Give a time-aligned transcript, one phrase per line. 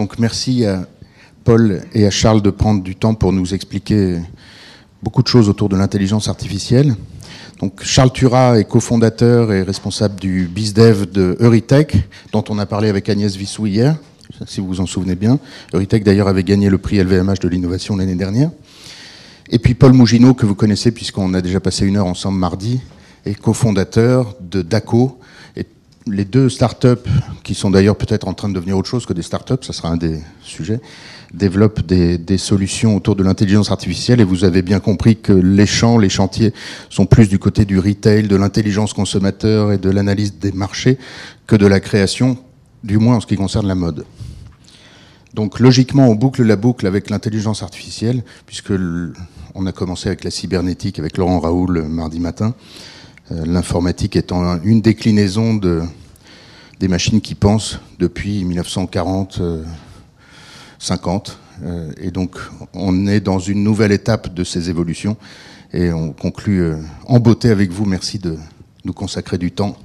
[0.00, 0.86] Donc merci à
[1.44, 4.18] Paul et à Charles de prendre du temps pour nous expliquer
[5.02, 6.96] beaucoup de choses autour de l'intelligence artificielle.
[7.58, 11.98] Donc Charles Turat est cofondateur et responsable du BizDev de Euritech,
[12.32, 13.98] dont on a parlé avec Agnès Vissou hier,
[14.46, 15.38] si vous vous en souvenez bien.
[15.74, 18.50] Euritech d'ailleurs avait gagné le prix LVMH de l'innovation l'année dernière.
[19.50, 22.80] Et puis Paul Mougineau, que vous connaissez puisqu'on a déjà passé une heure ensemble mardi,
[23.26, 25.19] est cofondateur de DACO.
[26.06, 27.08] Les deux startups,
[27.42, 29.90] qui sont d'ailleurs peut-être en train de devenir autre chose que des startups, ça sera
[29.90, 30.80] un des sujets,
[31.34, 34.20] développent des, des solutions autour de l'intelligence artificielle.
[34.20, 36.54] Et vous avez bien compris que les champs, les chantiers
[36.88, 40.96] sont plus du côté du retail, de l'intelligence consommateur et de l'analyse des marchés
[41.46, 42.38] que de la création,
[42.82, 44.06] du moins en ce qui concerne la mode.
[45.34, 48.72] Donc logiquement, on boucle la boucle avec l'intelligence artificielle, puisque
[49.54, 52.54] on a commencé avec la cybernétique avec Laurent Raoul mardi matin.
[53.32, 55.82] Euh, l'informatique étant une déclinaison de,
[56.80, 59.40] des machines qui pensent depuis 1940,
[60.78, 61.38] 50.
[61.62, 62.36] Euh, et donc,
[62.74, 65.16] on est dans une nouvelle étape de ces évolutions.
[65.72, 67.84] Et on conclut euh, en beauté avec vous.
[67.84, 68.36] Merci de
[68.84, 69.76] nous consacrer du temps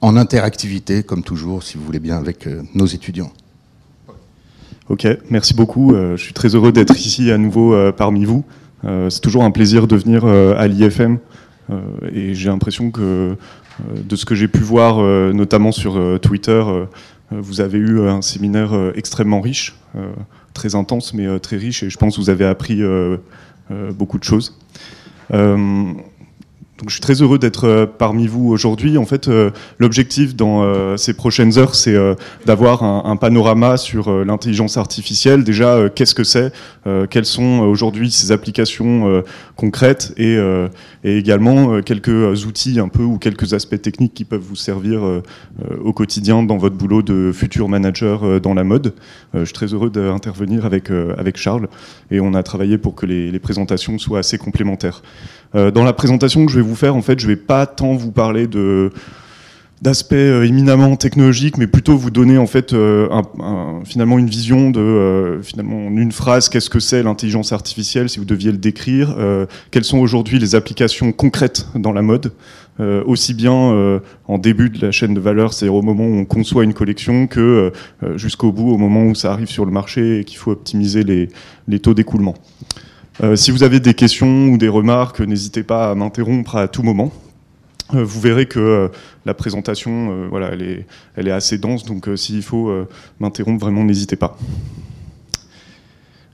[0.00, 3.32] en interactivité, comme toujours, si vous voulez bien, avec nos étudiants.
[4.88, 5.94] Ok, merci beaucoup.
[5.94, 8.44] je suis très heureux d'être ici à nouveau parmi vous.
[8.84, 11.16] c'est toujours un plaisir de venir à l'IFM euh,
[12.12, 13.34] et j'ai l'impression que euh,
[14.02, 16.62] de ce que j'ai pu voir, euh, notamment sur Twitter,
[17.30, 19.74] vous avez eu un séminaire extrêmement riche,
[20.54, 22.80] très intense, mais très riche, et je pense que vous avez appris
[23.94, 24.56] beaucoup de choses.
[26.78, 28.98] Donc, je suis très heureux d'être euh, parmi vous aujourd'hui.
[28.98, 31.96] En fait, euh, l'objectif dans euh, ces prochaines heures, c'est
[32.44, 35.42] d'avoir un, panorama sur l'intelligence artificielle.
[35.42, 36.52] Déjà, qu'est-ce que c'est
[37.08, 39.22] Quelles sont aujourd'hui ses applications
[39.56, 40.38] concrètes et,
[41.04, 45.02] également quelques outils un peu ou quelques aspects techniques qui peuvent vous servir
[45.82, 48.92] au quotidien dans votre boulot de futur manager dans la mode.
[49.34, 51.68] je suis très heureux d'intervenir avec, avec Charles
[52.10, 55.02] et on a travaillé pour que les présentations soient assez complémentaires.
[55.54, 57.94] Euh, dans la présentation que je vais vous faire, en fait, je vais pas tant
[57.94, 58.48] vous parler
[59.82, 63.08] d'aspects euh, éminemment technologiques, mais plutôt vous donner en fait euh,
[63.84, 68.24] finalement une vision de finalement en une phrase qu'est-ce que c'est l'intelligence artificielle si vous
[68.24, 69.16] deviez le décrire,
[69.70, 72.32] quelles sont aujourd'hui les applications concrètes dans la mode,
[72.80, 76.64] aussi bien en début de la chaîne de valeur, c'est-à-dire au moment où on conçoit
[76.64, 77.72] une collection, que
[78.16, 81.80] jusqu'au bout, au moment où ça arrive sur le marché et qu'il faut optimiser les
[81.80, 82.34] taux d'écoulement.
[83.22, 86.82] Euh, si vous avez des questions ou des remarques, n'hésitez pas à m'interrompre à tout
[86.82, 87.12] moment.
[87.94, 88.88] Euh, vous verrez que euh,
[89.24, 92.70] la présentation, voilà, elle est, assez dense, donc s'il faut
[93.20, 94.36] m'interrompre, vraiment, n'hésitez pas.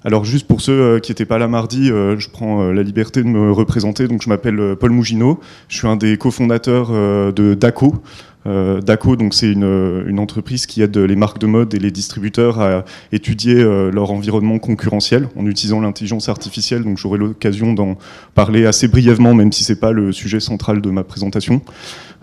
[0.04, 3.53] Alors juste pour ceux qui n'étaient pas là mardi, je prends la liberté de me
[3.53, 4.09] représenter.
[4.09, 5.38] Donc je m'appelle Paul Mougineau,
[5.69, 6.91] je suis un des cofondateurs
[7.32, 8.03] de DACO.
[8.47, 11.91] Euh, DACO, donc c'est une, une, entreprise qui aide les marques de mode et les
[11.91, 16.82] distributeurs à étudier euh, leur environnement concurrentiel en utilisant l'intelligence artificielle.
[16.82, 17.97] Donc j'aurai l'occasion d'en
[18.34, 21.62] parler assez brièvement, même si c'est pas le sujet central de ma présentation.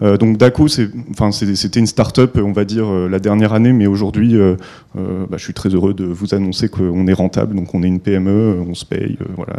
[0.01, 0.67] Euh, donc DACO,
[1.11, 4.55] enfin, c'était une start-up, on va dire, euh, la dernière année, mais aujourd'hui, euh,
[4.95, 7.55] bah, je suis très heureux de vous annoncer qu'on est rentable.
[7.55, 9.53] Donc on est une PME, on se paye, voilà,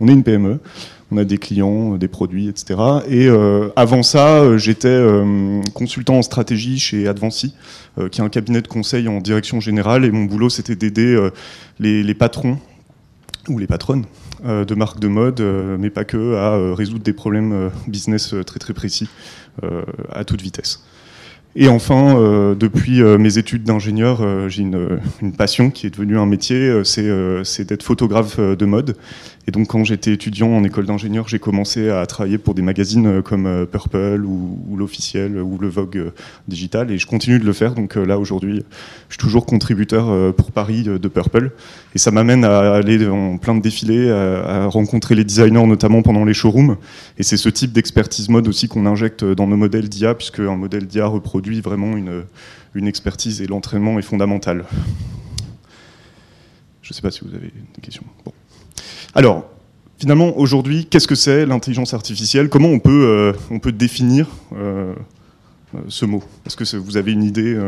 [0.00, 0.58] on est une PME
[1.10, 2.78] on a des clients, des produits, etc.
[3.08, 7.54] Et euh, avant ça, euh, j'étais euh, consultant en stratégie chez Advancy,
[8.10, 11.18] qui est un cabinet de conseil en direction générale, et mon boulot, c'était d'aider
[11.80, 12.58] les, patrons
[13.48, 14.04] ou les patronnes
[14.44, 15.42] de marques de mode,
[15.78, 19.08] mais pas que, à résoudre des problèmes business très très précis
[20.12, 20.84] à toute vitesse.
[21.56, 25.00] Et enfin, depuis mes études d'ingénieur, j'ai une,
[25.36, 28.96] passion qui est devenue un métier, c'est d'être photographe de mode.
[29.50, 33.06] Et donc, quand j'étais étudiant en école d'ingénieur, j'ai commencé à travailler pour des magazines
[33.06, 36.10] euh, comme euh, Purple ou, l'Officiel ou le Vogue euh,
[36.46, 36.92] Digital.
[36.92, 37.74] Et je continue de le faire.
[37.74, 38.62] Donc là, aujourd'hui,
[39.08, 41.50] je suis toujours contributeur pour Paris de Purple.
[41.96, 46.24] Et ça m'amène à aller en plein de défilés, à, rencontrer les designers, notamment pendant
[46.24, 46.76] les showrooms.
[47.18, 50.56] Et c'est ce type d'expertise mode aussi qu'on injecte dans nos modèles d'IA, puisque un
[50.56, 52.22] modèle d'IA reproduit vraiment une,
[52.76, 54.64] une expertise et l'entraînement est fondamental.
[56.82, 58.04] Je ne sais pas si vous avez des questions.
[58.24, 58.32] Bon.
[59.14, 59.50] Alors,
[59.98, 62.48] finalement, aujourd'hui, qu'est-ce que c'est l'intelligence artificielle?
[62.48, 64.94] Comment on peut, euh, définir euh,
[65.74, 66.22] euh, ce mot?
[66.46, 67.58] Est-ce que vous avez une idée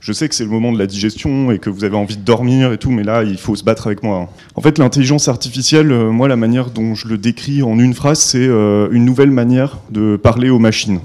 [0.00, 2.22] Je sais que c'est le moment de la digestion et que vous avez envie de
[2.22, 4.22] dormir et tout, mais là, il faut se battre avec moi.
[4.22, 4.28] Hein.
[4.54, 8.46] En fait, l'intelligence artificielle, moi, la manière dont je le décris en une phrase, c'est
[8.46, 11.00] une nouvelle manière de parler aux machines.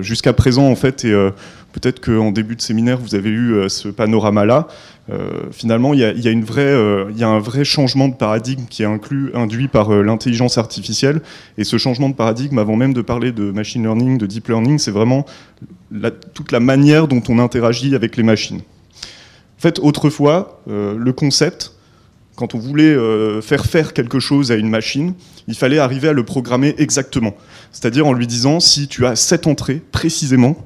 [0.00, 1.30] Jusqu'à présent, en fait, et
[1.72, 4.68] peut-être qu'en début de séminaire, vous avez eu ce panorama-là.
[5.52, 9.30] finalement, il y, a, il y a un vrai changement de paradigme qui est inclus,
[9.34, 11.20] induit par l'intelligence artificielle.
[11.58, 14.78] Et ce changement de paradigme, avant même de parler de machine learning, de deep learning,
[14.78, 15.26] c'est vraiment
[16.34, 18.58] toute la manière dont on interagit avec les machines.
[18.58, 21.72] En fait, autrefois, le concept,
[22.40, 25.12] quand on voulait euh, faire faire quelque chose à une machine,
[25.46, 27.34] il fallait arriver à le programmer exactement.
[27.70, 30.56] C'est-à-dire en lui disant, si tu as cette entrées précisément,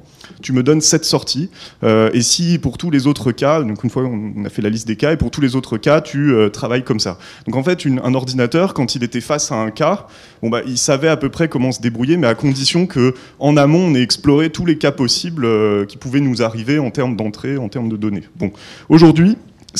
[0.45, 1.49] tu me donnes cette sorties,
[1.83, 4.69] euh, et si pour tous les autres cas, donc une fois on a fait la
[4.69, 7.17] liste des cas, et pour tous les autres cas, tu euh, travailles comme ça.
[7.47, 10.05] Donc en fait, un ordinateur, quand il était face à un cas,
[10.43, 13.87] bah, il savait à peu près comment se débrouiller, mais à condition que en amont,
[13.87, 15.47] on ait exploré tous les cas possibles
[15.87, 18.23] qui pouvaient nous arriver en termes d'entrée, en termes de données.
[18.87, 19.37] Aujourd'hui,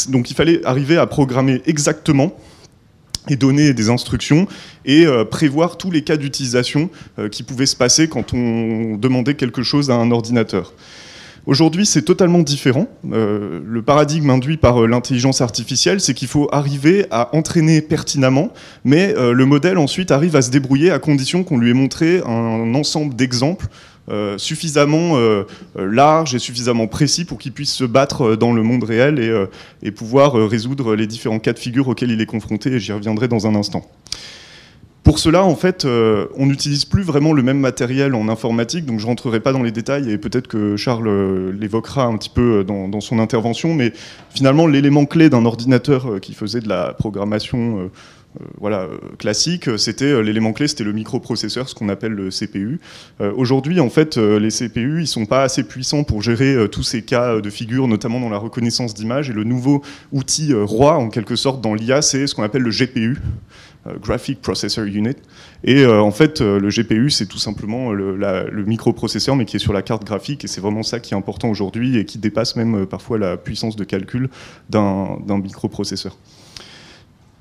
[0.09, 2.35] il fallait arriver à programmer exactement
[3.29, 4.47] et donner des instructions
[4.85, 6.89] et euh, prévoir tous les cas d'utilisation
[7.19, 10.73] euh, qui pouvaient se passer quand on demandait quelque chose à un ordinateur.
[11.45, 12.87] Aujourd'hui, c'est totalement différent.
[13.11, 18.51] Euh, le paradigme induit par l'intelligence artificielle, c'est qu'il faut arriver à entraîner pertinemment,
[18.83, 22.73] mais le modèle ensuite arrive à se débrouiller à condition qu'on lui ait montré un
[22.73, 23.67] ensemble d'exemples
[24.07, 25.45] euh, suffisamment euh,
[25.79, 29.49] euh, large et suffisamment précis pour qu'il puisse se battre dans le monde réel
[29.81, 33.27] et, pouvoir résoudre les différents cas de figure auxquels il est confronté, et j'y reviendrai
[33.27, 33.89] dans un instant.
[35.03, 39.05] Pour cela, en fait, on n'utilise plus vraiment le même matériel en informatique, donc je
[39.05, 42.99] ne rentrerai pas dans les détails, et peut-être que Charles l'évoquera un petit peu dans,
[43.01, 43.93] son intervention, mais
[44.31, 47.89] finalement, l'élément clé d'un ordinateur qui faisait de la programmation
[48.59, 52.79] voilà, euh, classique, c'était euh, l'élément clé, c'était le microprocesseur, ce qu'on appelle le CPU.
[53.19, 57.39] Aujourd'hui, en fait, les CPU, ils sont pas assez puissants pour gérer tous ces cas
[57.39, 59.29] de figure, notamment dans la reconnaissance d'image.
[59.29, 62.71] Et le nouveau outil roi, en quelque sorte, dans l'IA, c'est ce qu'on appelle le
[62.71, 63.17] GPU.
[64.01, 65.15] Graphic Processor Unit.
[65.63, 69.81] Et en fait, le GPU, c'est tout simplement le, microprocesseur, mais qui est sur la
[69.81, 73.17] carte graphique, et c'est vraiment ça qui est important aujourd'hui et qui dépasse même parfois
[73.17, 74.29] la puissance de calcul
[74.69, 76.17] d'un microprocesseur.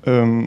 [0.07, 0.43] Euh,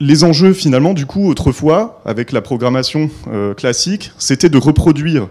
[0.00, 5.28] les enjeux, finalement, du coup, autrefois, avec la programmation euh, classique, c'était de reproduire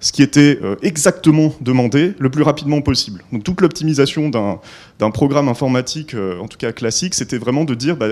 [0.00, 3.22] ce qui était euh, exactement demandé le plus rapidement possible.
[3.32, 7.96] Donc toute l'optimisation d'un programme informatique, euh, en tout cas classique, c'était vraiment de dire,
[7.96, 8.08] bah,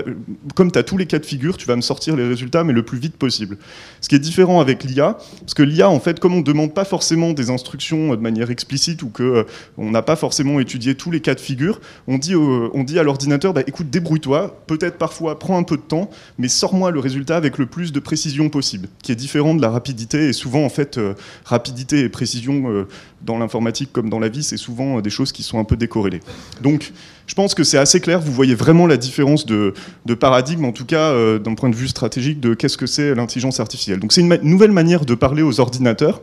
[0.55, 2.73] comme tu as tous les cas de figure, tu vas me sortir les résultats, mais
[2.73, 3.57] le plus vite possible.
[4.01, 6.73] Ce qui est différent avec l'IA, parce que l'IA, en fait, comme on ne demande
[6.73, 9.43] pas forcément des instructions de manière explicite ou qu'on euh,
[9.77, 13.03] on n'a pas forcément étudié tous les cas de figure, on dit, on dit à
[13.03, 17.37] l'ordinateur, bah, écoute, débrouille-toi, peut-être parfois prends un peu de temps, mais sors-moi le résultat
[17.37, 20.69] avec le plus de précision possible, qui est différent de la rapidité, et souvent, en
[20.69, 20.99] fait,
[21.45, 22.87] rapidité et précision euh,
[23.21, 25.77] dans l'informatique comme dans la vie, c'est souvent euh, des choses qui sont un peu
[25.77, 26.21] décorrélées.
[26.61, 26.91] Donc,
[27.27, 28.19] je pense que c'est assez clair.
[28.19, 29.73] Vous voyez vraiment la différence de,
[30.19, 33.59] paradigme, en tout cas euh, d'un point de vue stratégique, de qu'est-ce que c'est l'intelligence
[33.59, 33.99] artificielle.
[33.99, 36.21] Donc, c'est une nouvelle manière de parler aux ordinateurs.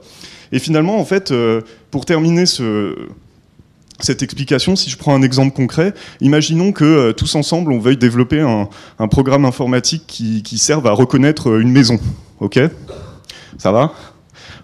[0.52, 1.32] Et finalement, en fait,
[1.90, 2.94] pour terminer ce,
[3.98, 8.40] cette explication, si je prends un exemple concret, imaginons que tous ensemble, on veuille développer
[8.40, 11.98] un, programme informatique qui, serve à reconnaître une maison.
[12.40, 12.60] Ok?
[13.58, 13.92] Ça va?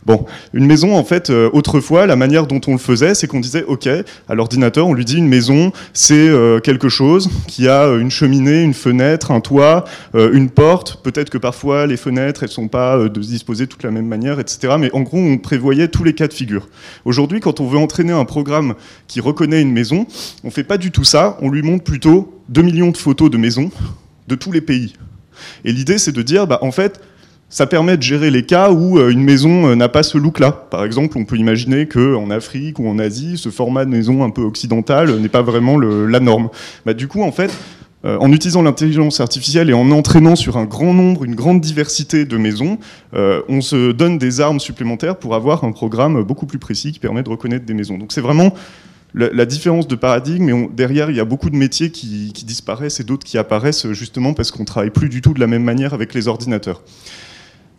[0.06, 0.25] Bon,
[0.55, 3.64] une maison, en fait, euh, autrefois, la manière dont on le faisait, c'est qu'on disait,
[3.64, 8.00] OK, à l'ordinateur, on lui dit une maison, c'est euh, quelque chose qui a euh,
[8.00, 11.02] une cheminée, une fenêtre, un toit, une porte.
[11.02, 14.75] Peut-être que parfois, les fenêtres, elles sont pas disposées de toute la même manière, etc.
[14.79, 16.69] Mais en gros, on prévoyait tous les cas de figure.
[17.05, 18.75] Aujourd'hui, quand on veut entraîner un programme
[19.06, 20.06] qui reconnaît une maison,
[20.44, 21.37] on fait pas du tout ça.
[21.43, 23.70] On lui montre plutôt 2 millions de photos de maisons
[24.29, 24.94] de tous les pays.
[25.64, 27.00] Et l'idée, c'est de dire, bah, en fait,
[27.50, 30.52] ça permet de gérer les cas où euh, une maison euh, n'a pas ce look-là.
[30.52, 34.31] Par exemple, on peut imaginer qu'en Afrique ou en Asie, ce format de maison un
[34.31, 36.48] peu occidental n'est pas vraiment la norme.
[36.86, 37.53] Bah, du coup, en fait,
[38.05, 42.25] euh, en utilisant l'intelligence artificielle et en entraînant sur un grand nombre, une grande diversité
[42.25, 42.79] de maisons,
[43.13, 47.25] on se donne des armes supplémentaires pour avoir un programme beaucoup plus précis qui permet
[47.25, 47.98] de reconnaître des maisons.
[47.98, 48.55] Donc c'est vraiment
[49.13, 53.01] la, différence de paradigme, et derrière, il y a beaucoup de métiers qui, qui disparaissent
[53.01, 55.94] et d'autres qui apparaissent justement parce qu'on travaille plus du tout de la même manière
[55.94, 56.81] avec les ordinateurs.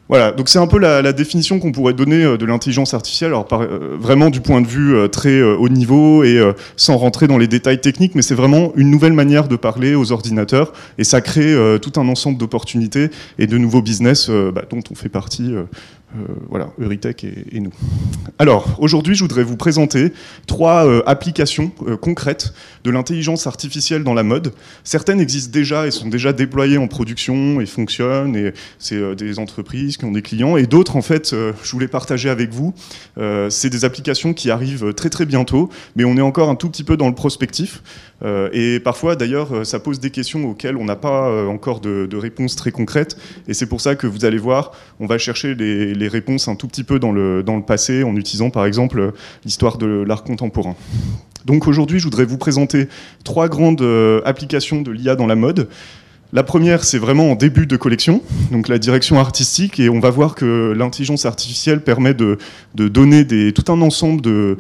[0.10, 3.48] Voilà, donc c'est un peu la, définition qu'on pourrait donner euh, de l'intelligence artificielle, alors
[3.54, 6.42] euh, vraiment du point de vue euh, très haut niveau et
[6.76, 10.12] sans rentrer dans les détails techniques, mais c'est vraiment une nouvelle manière de parler aux
[10.12, 14.96] ordinateurs et ça crée tout un ensemble d'opportunités et de nouveaux business bah, dont on
[14.96, 15.54] fait partie
[16.16, 17.72] euh, voilà, Euritech et, nous.
[18.38, 20.12] Alors, aujourd'hui, je voudrais vous présenter
[20.46, 22.54] trois euh, applications euh, concrètes
[22.84, 24.54] de l'intelligence artificielle dans la mode.
[24.84, 29.98] Certaines existent déjà et sont déjà déployées en production et fonctionnent, et c'est des entreprises
[29.98, 32.74] qui ont des clients, et d'autres, en fait, je voulais partager avec vous.
[33.50, 36.84] c'est des applications qui arrivent très très bientôt, mais on est encore un tout petit
[36.84, 37.84] peu dans le prospectif.
[38.52, 42.56] et parfois, d'ailleurs, ça pose des questions auxquelles on n'a pas encore de, de réponses
[42.56, 46.08] très concrètes, et c'est pour ça que vous allez voir, on va chercher les les
[46.08, 49.14] réponses un tout petit peu dans le, dans le passé en utilisant par exemple
[49.46, 50.76] l'histoire de l'art contemporain.
[51.46, 52.88] Donc aujourd'hui, je voudrais vous présenter
[53.24, 53.84] trois grandes
[54.26, 55.68] applications de l'IA dans la mode.
[56.34, 60.10] La première, c'est vraiment en début de collection, donc la direction artistique, et on va
[60.12, 62.38] voir que l'intelligence artificielle permet de,
[62.74, 64.56] donner des, tout un ensemble de,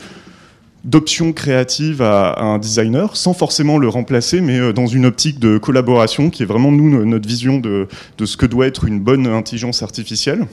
[0.84, 5.58] d'options créatives à, un designer, sans forcément le remplacer, mais euh, dans une optique de
[5.58, 9.26] collaboration qui est vraiment nous notre vision de, de ce que doit être une bonne
[9.28, 10.48] intelligence artificielle.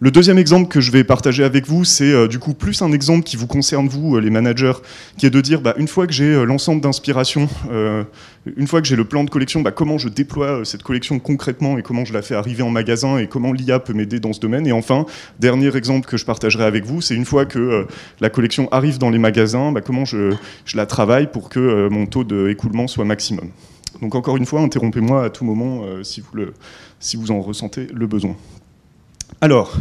[0.00, 2.90] Le deuxième exemple que je vais partager avec vous, c'est euh, du coup plus un
[2.90, 4.72] exemple qui vous concerne vous, euh, les managers,
[5.16, 7.48] qui est de dire, bah, une fois que j'ai euh, l'ensemble d'inspiration,
[8.56, 11.78] une fois que j'ai le plan de collection, bah, comment je déploie cette collection concrètement
[11.78, 14.40] et comment je la fais arriver en magasin et comment l'IA peut m'aider dans ce
[14.40, 14.66] domaine.
[14.66, 15.06] Et enfin,
[15.38, 17.86] dernier exemple que je partagerai avec vous, c'est une fois que
[18.20, 20.34] la collection arrive dans les magasins, bah, comment je,
[20.74, 23.48] la travaille pour que mon taux d'écoulement soit maximum.
[24.02, 26.46] Donc encore une fois, interrompez-moi à tout moment si, vous
[26.98, 28.36] si vous en ressentez le besoin.
[29.44, 29.76] Alors,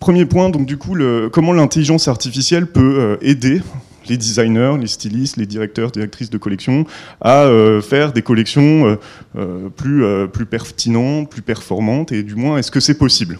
[0.00, 0.96] premier point, donc du coup,
[1.30, 3.62] comment l'intelligence artificielle peut euh, aider
[4.08, 6.86] les designers, les stylistes, les directeurs, directrices de collection
[7.20, 8.98] à euh, faire des collections
[9.36, 13.38] euh, plus, plus pertinentes, plus performantes, et du moins, est-ce que c'est possible?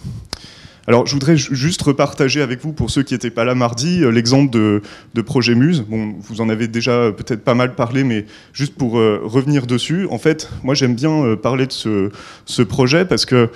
[0.86, 4.52] Alors, je voudrais juste repartager avec vous, pour ceux qui n'étaient pas là mardi, l'exemple
[4.52, 5.80] de, Projet Muse.
[5.80, 10.18] Bon, vous en avez déjà peut-être pas mal parlé, mais juste pour revenir dessus, en
[10.18, 12.10] fait, moi j'aime bien parler de ce,
[12.46, 13.50] ce, projet parce que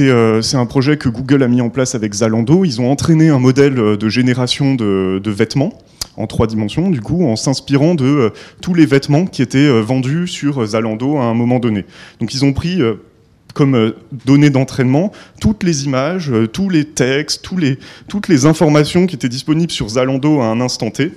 [0.00, 2.64] euh, c'est un projet que Google a mis en place avec Zalando.
[2.64, 5.72] Ils ont entraîné un modèle euh, de génération de, vêtements
[6.16, 10.28] en trois dimensions, du coup, en s'inspirant de euh, tous les vêtements qui étaient vendus
[10.28, 11.84] sur Zalando à un moment donné.
[12.20, 12.80] Donc ils ont pris
[13.54, 17.46] comme données d'entraînement toutes les images, tous les textes,
[18.08, 21.12] toutes les informations qui étaient disponibles sur Zalando à un instant T.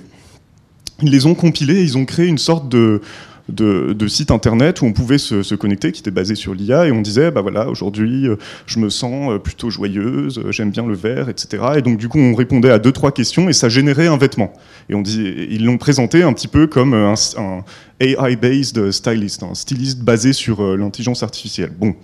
[1.02, 3.02] Ils les ont compilées et ils ont créé une sorte de,
[3.48, 7.02] de, sites internet où on pouvait se, connecter, qui était basé sur l'IA, et on
[7.02, 8.36] disait, bah voilà, aujourd'hui, euh,
[8.66, 11.64] je me sens euh, plutôt joyeuse, euh, j'aime bien le vert, etc.
[11.76, 14.52] Et donc, du coup, on répondait à deux, trois questions, et ça générait un vêtement.
[14.88, 17.64] Et on dit, ils l'ont présenté un petit peu comme un, un
[18.00, 21.72] AI-based stylist, un styliste basé sur l'intelligence artificielle.
[21.78, 21.94] Bon.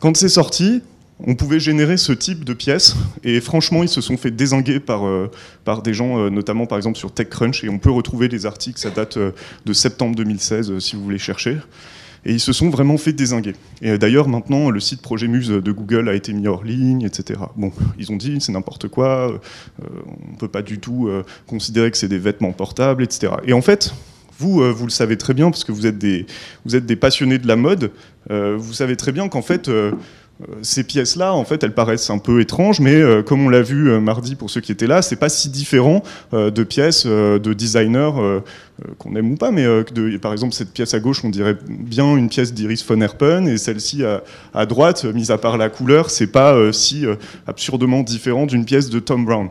[0.00, 0.82] Quand c'est sorti,
[1.26, 2.94] on pouvait générer ce type de pièces.
[3.22, 5.30] Et franchement, ils se sont fait désinguer par, euh,
[5.64, 7.64] par des gens, euh, notamment par exemple sur TechCrunch.
[7.64, 9.32] Et on peut retrouver les articles, ça date euh,
[9.64, 11.56] de septembre 2016, si vous voulez chercher.
[12.26, 13.54] Et ils se sont vraiment fait désinguer.
[13.82, 17.40] Et d'ailleurs, maintenant, le site Projet Muse de Google a été mis hors ligne, etc.
[17.56, 19.30] Bon, ils ont dit c'est n'importe quoi,
[19.82, 21.10] on ne peut pas du tout
[21.46, 23.34] considérer que c'est des vêtements portables, etc.
[23.46, 23.92] Et en fait,
[24.38, 26.24] vous, vous le savez très bien, parce que vous êtes des,
[26.64, 27.90] vous êtes des passionnés de la mode,
[28.30, 29.68] vous savez très bien qu'en fait,
[30.62, 33.88] ces pièces-là, en fait, elles paraissent un peu étranges, mais euh, comme on l'a vu
[33.88, 38.10] euh, mardi pour ceux qui étaient là, c'est pas si différent de pièces de designers
[38.98, 39.66] qu'on aime ou pas, mais
[40.20, 43.56] par exemple cette pièce à gauche, on dirait bien une pièce d'Iris von Herpen, et
[43.56, 44.02] celle-ci
[44.52, 47.04] à, droite, mis à part la couleur, c'est pas si
[47.46, 49.48] absurdement différent d'une pièce de Tom Brown.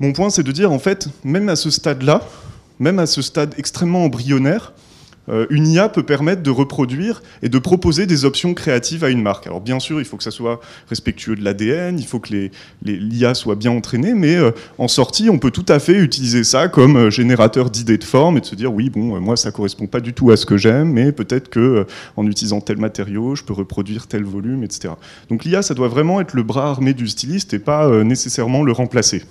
[0.00, 2.22] Mon point, c'est de dire, en fait, même à ce stade-là,
[2.78, 4.72] même à ce stade extrêmement embryonnaire,
[5.28, 9.22] euh, une IA peut permettre de reproduire et de proposer des options créatives à une
[9.22, 9.46] marque.
[9.46, 12.50] Alors bien sûr, il faut que ça soit respectueux de l'ADN, il faut que les,
[12.82, 16.68] l'IA soit bien entraînée, mais euh, en sortie, on peut tout à fait utiliser ça
[16.68, 19.86] comme euh, générateur d'idées de forme et de se dire oui, bon, moi ça correspond
[19.86, 23.44] pas du tout à ce que j'aime, mais peut-être que en utilisant tel matériau, je
[23.44, 24.94] peux reproduire tel volume, etc.
[25.28, 28.72] Donc l'IA, ça doit vraiment être le bras armé du styliste et pas nécessairement le
[28.72, 29.22] remplacer.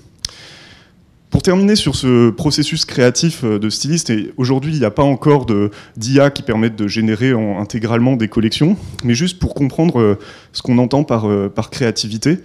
[1.30, 5.04] Pour terminer sur ce processus créatif euh, de styliste, et aujourd'hui il n'y a pas
[5.04, 5.46] encore
[5.98, 10.18] d'IA qui permettent de générer intégralement des collections, mais juste pour comprendre euh,
[10.54, 12.40] ce qu'on entend par, euh, par créativité,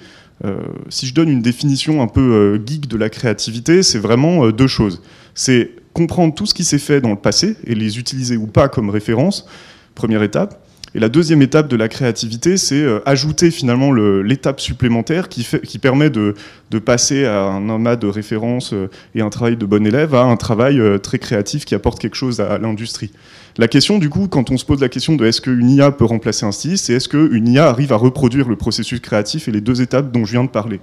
[0.89, 5.01] si je donne une définition un peu geek de la créativité, c'est vraiment deux choses.
[5.37, 8.69] C'est comprendre tout ce qui s'est fait dans le passé et les utiliser ou pas
[8.69, 9.47] comme référence,
[9.95, 10.67] première étape.
[10.95, 15.45] Et la deuxième étape de la créativité, c'est euh, ajouter finalement l'étape supplémentaire qui,
[15.81, 16.35] permet de,
[16.71, 20.23] de, passer à un amas de références euh, et un travail de bon élève à
[20.23, 23.11] un travail euh, très créatif qui apporte quelque chose à l'industrie.
[23.59, 26.07] La question, du coup, quand on se pose la question de est-ce qu'une IA peut
[26.07, 29.61] remplacer un styliste, c'est est-ce qu'une IA arrive à reproduire le processus créatif et les
[29.61, 30.81] deux étapes dont je viens de parler?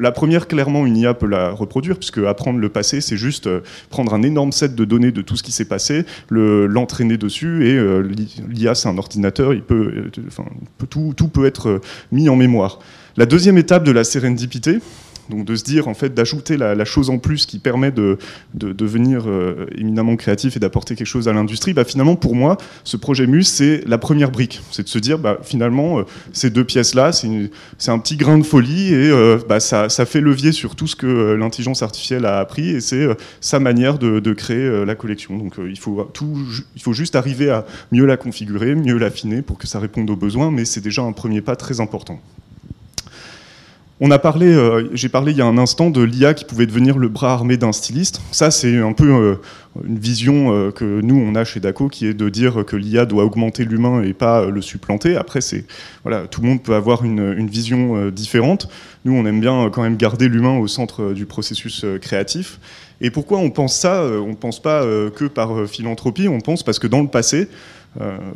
[0.00, 3.60] La première, clairement, une IA peut la reproduire, puisque apprendre le passé, c'est juste euh,
[3.88, 7.76] prendre un énorme set de données de tout ce qui s'est passé, l'entraîner dessus, et
[7.76, 8.00] euh,
[8.48, 10.10] l'IA, c'est un ordinateur, euh,
[10.90, 11.80] tout, peut être
[12.10, 12.80] mis en mémoire.
[13.16, 14.78] La deuxième étape de la sérendipité,
[15.30, 18.18] donc de se dire en fait d'ajouter la, chose en plus qui permet de,
[18.54, 22.96] devenir euh, éminemment créatif et d'apporter quelque chose à l'industrie, bah, finalement pour moi ce
[22.96, 26.02] projet Muse c'est la première brique, c'est de se dire bah, finalement euh,
[26.32, 30.20] ces deux pièces là c'est un petit grain de folie et euh, bah, ça, fait
[30.20, 33.06] levier sur tout ce que l'intelligence artificielle a appris et c'est
[33.40, 35.36] sa manière de, créer la collection.
[35.36, 36.36] Donc il, faut tout,
[36.74, 40.16] il faut juste arriver à mieux la configurer, mieux l'affiner pour que ça réponde aux
[40.16, 42.20] besoins, mais c'est déjà un premier pas très important.
[44.04, 46.66] On a parlé, euh, j'ai parlé il y a un instant de l'IA qui pouvait
[46.66, 48.20] devenir le bras armé d'un styliste.
[48.32, 49.36] Ça, c'est un peu euh,
[49.86, 53.06] une vision euh, que nous on a chez Daco, qui est de dire que l'IA
[53.06, 55.14] doit augmenter l'humain et pas le supplanter.
[55.14, 55.66] Après, c'est
[56.02, 58.68] voilà, tout le monde peut avoir une, vision différente.
[59.04, 62.58] Nous, on aime bien quand même garder l'humain au centre du processus créatif.
[63.00, 64.02] Et pourquoi on pense ça?
[64.04, 66.26] On ne pense pas que par philanthropie.
[66.26, 67.48] On pense parce que dans le passé,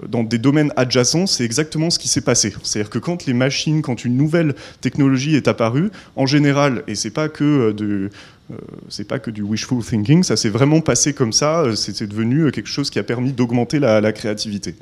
[0.09, 2.55] dans des domaines adjacents, c'est exactement ce qui s'est passé.
[2.63, 7.11] C'est-à-dire que quand les machines, quand une nouvelle technologie est apparue, en général, et c'est
[7.11, 8.11] pas que euh,
[8.53, 8.57] euh,
[8.89, 12.69] c'est pas que du wishful thinking, ça s'est vraiment passé comme ça, c'est devenu quelque
[12.69, 14.75] chose qui a permis d'augmenter la, créativité.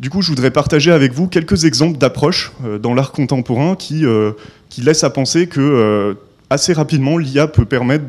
[0.00, 4.04] Du coup, je voudrais partager avec vous quelques exemples d'approches dans l'art contemporain qui,
[4.68, 6.16] qui laissent à penser que
[6.50, 8.04] assez rapidement, l'IA peut permettre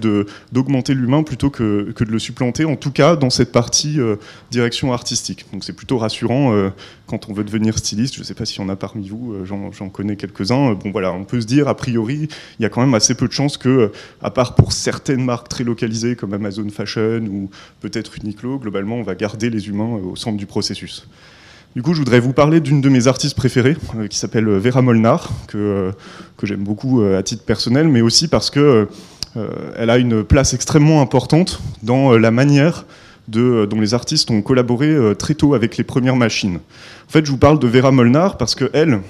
[0.52, 4.18] d'augmenter l'humain plutôt que, de le supplanter, en tout cas dans cette partie euh,
[4.52, 5.46] direction artistique.
[5.54, 6.70] Donc c'est plutôt rassurant euh,
[7.08, 8.16] quand on veut devenir styliste.
[8.16, 10.74] Je ne sais pas s'il y en a parmi vous, euh, j'en connais quelques-uns.
[10.74, 12.28] Bon voilà, on peut se dire, a priori,
[12.60, 15.50] il y a quand même assez peu de chances que, à part pour certaines marques
[15.50, 17.50] très localisées comme Amazon Fashion ou
[17.82, 21.08] peut-être Uniqlo, globalement, on va garder les humains au centre du processus.
[21.76, 24.60] Du coup, je voudrais vous parler d'une de mes artistes préférées, euh, qui s'appelle euh,
[24.60, 25.92] Vera Molnar, que, euh,
[26.38, 28.88] que j'aime beaucoup à titre personnel, mais aussi parce que
[29.78, 32.86] elle a une place extrêmement importante dans la manière
[33.28, 36.56] dont les artistes ont collaboré très tôt avec les premières machines.
[36.56, 39.02] En fait, je vous parle de Vera Molnar parce que elle,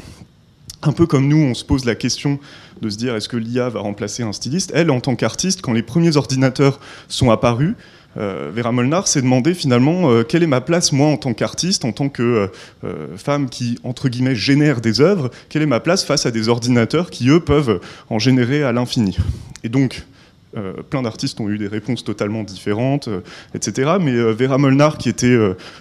[0.81, 2.39] un peu comme nous, on se pose la question
[2.81, 4.71] de se dire est-ce que l'IA va remplacer un styliste?
[4.73, 7.75] Elle, en tant qu'artiste, quand les premiers ordinateurs sont apparus,
[8.17, 11.85] euh, Vera Molnar s'est demandé finalement euh, quelle est ma place moi en tant qu'artiste,
[11.85, 12.49] en tant que
[12.83, 16.49] euh, femme qui entre guillemets génère des œuvres, quelle est ma place face à des
[16.49, 17.79] ordinateurs qui eux peuvent
[18.09, 19.17] en générer à l'infini?
[19.63, 20.05] Et donc
[20.89, 23.09] plein d'artistes ont eu des réponses totalement différentes,
[23.53, 23.97] etc.
[23.99, 25.37] Mais Vera Molnar, qui était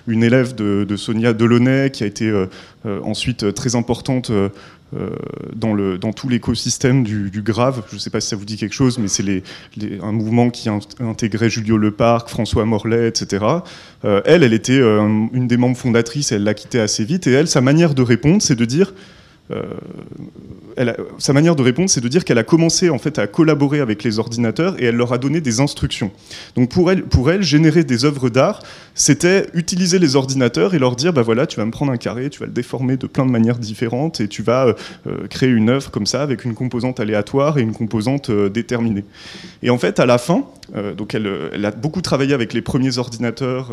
[0.09, 2.47] une élève de, Sonia Delaunay, qui a été
[2.85, 4.33] ensuite très importante
[5.55, 7.83] dans, le, dans tout l'écosystème du, grave.
[7.91, 9.43] Je ne sais pas si ça vous dit quelque chose, mais c'est
[10.03, 13.45] un mouvement qui a intégré Julio Leparc, François Morlet, etc.
[14.05, 17.33] Euh, elle, elle était euh, une des membres fondatrices, elle l'a quitté assez vite, et
[17.33, 18.93] elle, sa manière de répondre, c'est de dire
[19.51, 19.63] euh,
[21.19, 24.03] sa manière de répondre, c'est de dire qu'elle a commencé en fait à collaborer avec
[24.03, 26.11] les ordinateurs et elle leur a donné des instructions.
[26.57, 28.63] Donc pour elle, pour elle générer des œuvres d'art,
[28.95, 32.31] c'était utiliser les ordinateurs et leur dire bah voilà, tu vas me prendre un carré,
[32.31, 34.75] tu vas le déformer de plein de manières différentes et tu vas euh,
[35.07, 39.05] euh, créer une œuvre comme ça avec une composante aléatoire et une composante déterminée.
[39.63, 40.45] Et en fait, à la fin,
[40.97, 43.71] donc elle, elle, a beaucoup travaillé avec les premiers ordinateurs,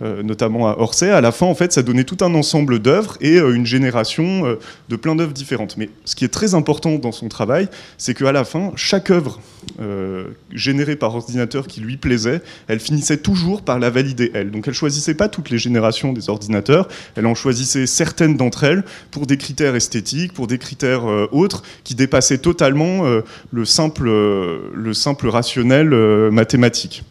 [0.00, 1.10] notamment à Orsay.
[1.10, 4.56] À la fin, en fait, ça donnait tout un ensemble d'œuvres et une génération
[4.88, 5.76] de plein d'œuvres différentes.
[5.76, 7.68] Mais ce qui est très important dans son travail,
[7.98, 9.40] c'est qu'à la fin, chaque œuvre
[9.80, 14.50] euh, générée par ordinateur qui lui plaisait, elle finissait toujours par la valider elle.
[14.50, 18.84] Donc elle choisissait pas toutes les générations des ordinateurs, elle en choisissait certaines d'entre elles
[19.10, 24.08] pour des critères esthétiques, pour des critères euh, autres qui dépassaient totalement euh, le, simple,
[24.08, 25.90] le simple rationnel
[26.30, 27.04] mathématique.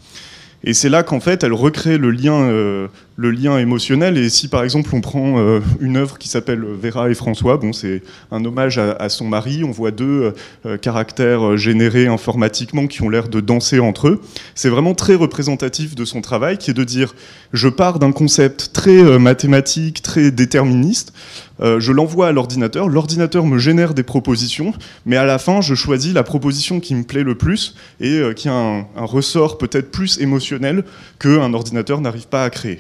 [0.63, 2.87] Et c'est là qu'en fait, elle recrée le lien,
[3.19, 4.17] le lien émotionnel.
[4.17, 7.73] Et si par exemple on prend euh, une œuvre qui s'appelle Vera et François, bon,
[7.73, 9.63] c'est un hommage à, son mari.
[9.65, 10.33] On voit deux
[10.65, 14.21] euh, caractères générés informatiquement qui ont l'air de danser entre eux.
[14.55, 17.13] C'est vraiment très représentatif de son travail, qui est de dire
[17.51, 21.13] je pars d'un concept très euh, mathématique, très déterministe.
[21.61, 24.73] Je l'envoie à l'ordinateur, l'ordinateur me génère des propositions,
[25.05, 28.47] mais à la fin, je choisis la proposition qui me plaît le plus et qui
[28.47, 30.83] a un, ressort peut-être plus émotionnel
[31.19, 32.79] qu'un ordinateur n'arrive pas à créer.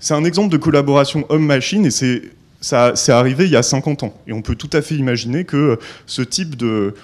[0.00, 2.22] C'est un exemple de collaboration homme-machine et c'est
[2.60, 4.14] ça, c'est arrivé il y a 50 ans.
[4.26, 6.94] Et on peut tout à fait imaginer que ce type de,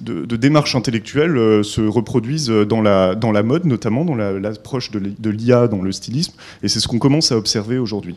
[0.00, 5.92] démarche intellectuelle euh, se reproduise dans la mode, notamment dans l'approche de l'IA, dans le
[5.92, 6.34] stylisme.
[6.62, 8.16] Et c'est ce qu'on commence à observer aujourd'hui.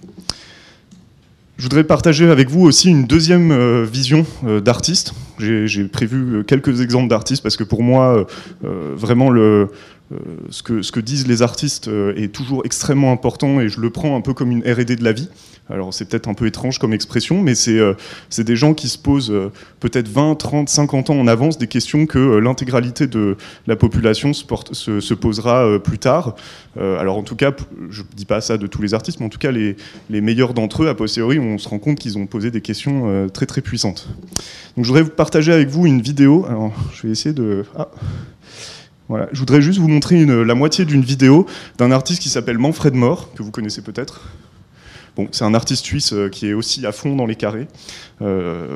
[1.58, 5.14] Je voudrais partager avec vous aussi une deuxième euh, vision euh, d'artiste.
[5.40, 8.26] J'ai prévu quelques exemples d'artistes parce que pour moi,
[8.62, 9.68] vraiment le,
[10.50, 14.16] ce, que, ce que disent les artistes est toujours extrêmement important et je le prends
[14.16, 15.30] un peu comme une R&D de la vie.
[15.70, 17.94] Alors c'est peut-être un peu étrange comme expression, mais c'est euh,
[18.38, 22.06] des gens qui se posent euh, peut-être 20, 30, 50 ans en avance des questions
[22.06, 24.46] que euh, l'intégralité de la population se,
[25.00, 26.36] se, posera plus tard.
[26.78, 27.52] alors en tout cas,
[27.90, 29.76] je ne dis pas ça de tous les artistes, mais en tout cas les,
[30.10, 33.28] les meilleurs d'entre eux, a posteriori, on se rend compte qu'ils ont posé des questions
[33.34, 34.10] très très puissantes.
[34.76, 36.46] Donc je voudrais partager avec vous une vidéo.
[36.48, 37.64] Alors je vais essayer de...
[37.76, 37.88] Ah.
[39.08, 39.28] Voilà.
[39.32, 41.46] Je voudrais juste vous montrer la moitié d'une vidéo
[41.78, 44.22] d'un artiste qui s'appelle Manfred Mohr, que vous connaissez peut-être.
[45.16, 47.68] Bon, c'est un artiste suisse euh, qui est aussi à fond dans les carrés
[48.22, 48.68] euh,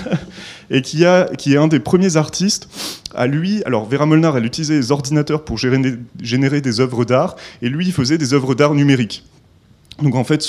[0.70, 2.68] et qui, a, qui est un des premiers artistes.
[3.12, 7.34] À lui, alors Vera Molnar, elle utilisait les ordinateurs pour générer, générer des œuvres d'art
[7.60, 9.24] et lui, il faisait des œuvres d'art numériques.
[10.02, 10.48] Donc en fait,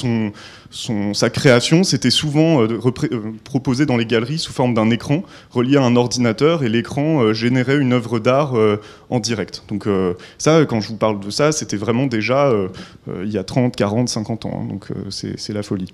[0.72, 5.78] sa création, c'était souvent euh, euh, proposé dans les galeries sous forme d'un écran relié
[5.78, 8.54] à un ordinateur, et l'écran euh, générait une œuvre d'art
[9.10, 9.64] en direct.
[9.68, 9.88] Donc
[10.38, 12.52] ça, quand je vous parle de ça, c'était vraiment déjà
[13.24, 14.62] il y a 30, 40, 50 ans.
[14.62, 14.68] Hein.
[14.70, 15.92] donc c'est la folie.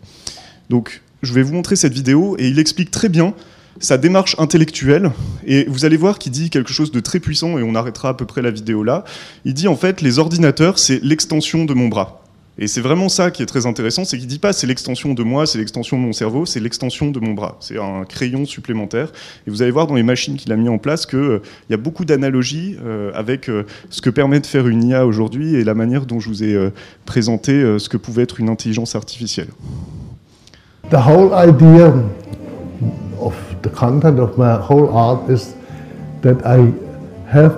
[0.69, 3.33] Donc je vais vous montrer cette vidéo, et il explique très bien
[3.79, 5.11] sa démarche intellectuelle,
[5.45, 8.13] et vous allez voir qu'il dit quelque chose de très puissant, et on arrêtera à
[8.13, 9.05] peu près la vidéo là.
[9.45, 12.24] Il dit en fait, les ordinateurs, c'est l'extension de mon bras.
[12.57, 15.23] Et c'est vraiment ça qui est très intéressant, c'est qu'il dit pas c'est l'extension de
[15.23, 17.57] moi, c'est l'extension de mon cerveau, c'est l'extension de mon bras.
[17.59, 19.11] C'est un crayon supplémentaire.
[19.45, 21.73] Et vous allez voir dans les machines qu'il a mis en place qu'il euh, y
[21.73, 25.65] a beaucoup d'analogies euh, avec euh, ce que permet de faire une IA aujourd'hui et
[25.65, 26.71] la manière dont je vous ai
[27.05, 29.47] présenté ce que pouvait être une intelligence artificielle.
[30.91, 31.93] The whole idea
[33.19, 35.55] of the content of my whole art is
[36.21, 36.71] that I
[37.33, 37.57] have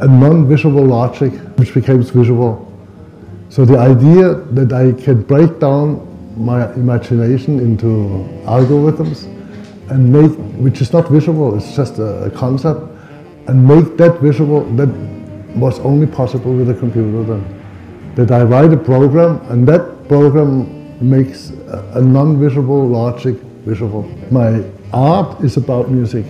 [0.00, 2.10] a non-visual logic which becomes.
[3.50, 6.04] So the idea that I can break down
[6.36, 7.86] my imagination into
[8.44, 9.24] algorithms
[9.90, 12.80] and make, which is not visual, it's just a, concept,
[13.46, 14.88] and make that visual, that
[15.56, 18.14] was only possible with a computer then.
[18.16, 24.02] That I write a program and that program makes a, non-visible logic visible.
[24.30, 26.26] My art is about music.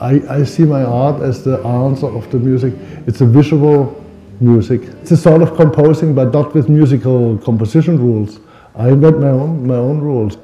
[0.00, 2.72] I, I see my art as the answer of the music.
[3.06, 4.02] It's a visual
[4.40, 4.82] music.
[5.02, 8.40] It's a sort of composing, but not with musical composition rules.
[8.74, 10.38] I invent my own, my own rules.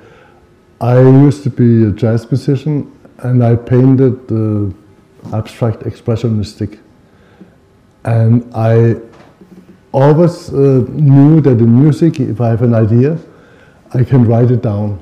[0.80, 6.78] I used to be a jazz musician and I painted uh, abstract expressionistic.
[8.04, 8.96] And I
[9.92, 13.18] always uh, knew that in music, if I have an idea,
[13.94, 14.98] I can write it down.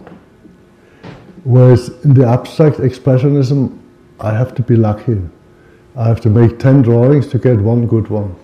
[1.44, 3.76] Whereas in the abstract expressionism,
[4.20, 5.20] I have to be lucky.
[5.96, 8.36] I have to make 10 drawings to get one good one.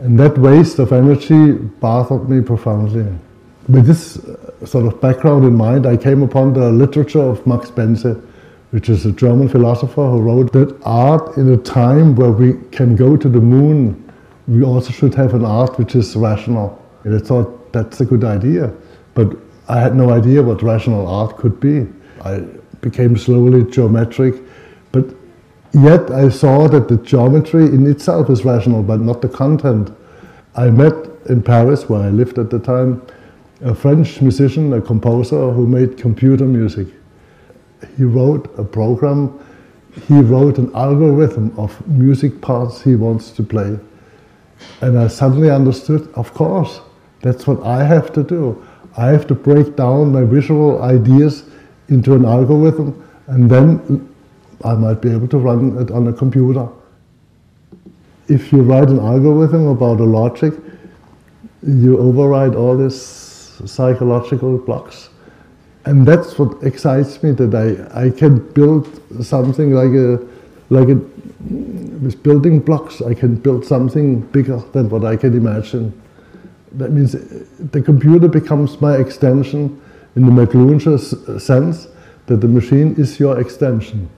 [0.00, 3.06] And that waste of energy bothered me profoundly.
[3.68, 7.70] With this uh, sort of background in mind, I came upon the literature of Max
[7.70, 8.22] Benze,
[8.70, 12.94] which is a German philosopher who wrote that art in a time where we can
[12.94, 14.02] go to the moon,
[14.46, 16.80] we also should have an art which is rational.
[17.04, 18.72] And I thought that's a good idea,
[19.14, 19.36] but
[19.68, 21.86] I had no idea what rational art could be.
[22.22, 22.40] I
[22.82, 24.34] became slowly geometric,
[24.92, 25.06] but
[25.72, 29.90] Yet I saw that the geometry in itself is rational, but not the content.
[30.54, 30.94] I met
[31.28, 33.02] in Paris, where I lived at the time,
[33.62, 36.88] a French musician, a composer who made computer music.
[37.96, 39.38] He wrote a program,
[40.08, 43.78] he wrote an algorithm of music parts he wants to play.
[44.80, 46.80] And I suddenly understood, of course,
[47.22, 48.62] that's what I have to do.
[48.96, 51.44] I have to break down my visual ideas
[51.88, 54.08] into an algorithm and then
[54.64, 56.68] I might be able to run it on a computer.
[58.28, 60.54] If you write an algorithm about a logic,
[61.62, 62.96] you override all these
[63.64, 65.10] psychological blocks.
[65.84, 68.88] And that's what excites me that I, I can build
[69.24, 70.18] something like a,
[70.70, 71.00] like a,
[72.02, 75.92] with building blocks, I can build something bigger than what I can imagine.
[76.72, 79.80] That means uh, the computer becomes my extension
[80.16, 81.88] in the McLuhan sense
[82.26, 84.10] that the machine is your extension.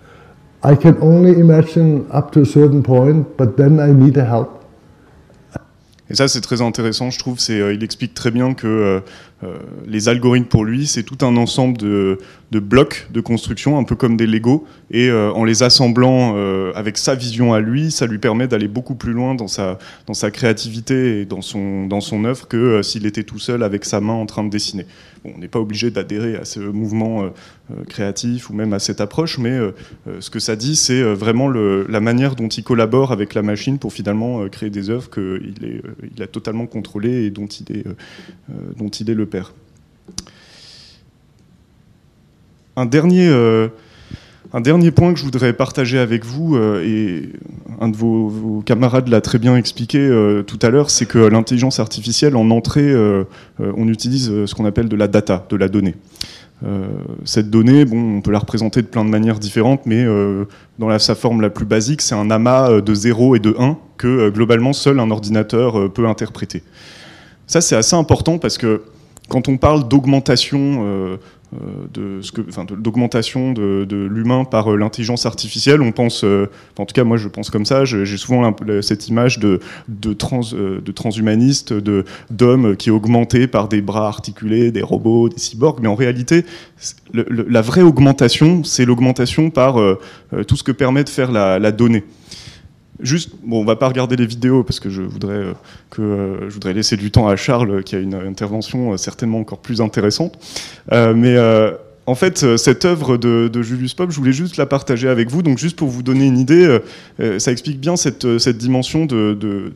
[0.64, 4.59] I can only imagine up to a certain point, but then I need a help.
[6.11, 7.38] Et ça, c'est très intéressant, je trouve.
[7.51, 9.01] Euh, il explique très bien que euh,
[9.87, 12.18] les algorithmes, pour lui, c'est tout un ensemble de,
[12.51, 14.66] blocs de construction, un peu comme des Lego.
[14.90, 18.68] Et euh, en les assemblant euh, avec sa vision à lui, ça lui permet d'aller
[18.68, 19.79] beaucoup plus loin dans sa,
[20.33, 24.44] créativité et dans son, œuvre que s'il était tout seul avec sa main en train
[24.44, 24.87] de dessiner.
[25.24, 27.29] On n'est pas obligé d'adhérer à ce mouvement
[27.88, 29.59] créatif ou même à cette approche, mais
[30.20, 33.92] ce que ça dit, c'est vraiment la manière dont il collabore avec la machine pour
[33.92, 35.83] finalement créer des œuvres qu'il
[36.16, 37.70] il a totalement contrôlées et dont il
[39.11, 39.53] est le père.
[42.79, 43.69] Un dernier, euh,
[44.55, 47.33] Un dernier point que je voudrais partager avec vous, euh, et
[47.81, 51.81] un de vos, camarades l'a très bien expliqué euh, tout à l'heure, c'est que l'intelligence
[51.81, 52.95] artificielle, en entrée,
[53.59, 55.97] on utilise ce qu'on appelle de la data, de la donnée.
[57.25, 60.07] cette donnée, on peut la représenter de plein de manières différentes, mais
[60.79, 64.31] dans sa forme la plus basique, c'est un amas de 0 et de 1 que
[64.31, 66.62] globalement seul un ordinateur peut interpréter.
[67.47, 68.83] Ça, c'est assez important parce que
[69.29, 71.19] quand on parle d'augmentation
[71.55, 71.88] euh,
[72.77, 75.81] d'augmentation de, l'humain par euh, l'intelligence artificielle.
[75.81, 77.87] On pense, euh, en tout cas moi je pense comme ça.
[77.87, 80.43] J'ai souvent cette image de, de, trans,
[80.95, 85.79] transhumaniste, de d'hommes qui est augmenté par des bras articulés, des robots, des cyborgs.
[85.81, 86.45] Mais en réalité,
[87.14, 89.77] la vraie augmentation, c'est l'augmentation par
[90.47, 92.05] tout ce que permet de faire la donnée.
[93.00, 95.52] Juste, bon, on va pas regarder les vidéos parce que je voudrais euh,
[95.90, 99.38] que euh, je voudrais laisser du temps à Charles qui a une intervention euh, certainement
[99.38, 100.38] encore plus intéressante.
[100.90, 101.37] mais
[102.06, 105.42] en fait, cette œuvre de, Julius Pop, je voulais juste la partager avec vous.
[105.42, 106.78] Donc, juste pour vous donner une idée,
[107.38, 109.74] ça explique bien cette, cette dimension de, de,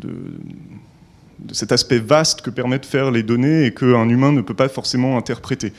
[0.00, 4.54] de cet aspect vaste que permettent de faire les données et qu'un humain ne peut
[4.54, 5.74] pas forcément interpréter.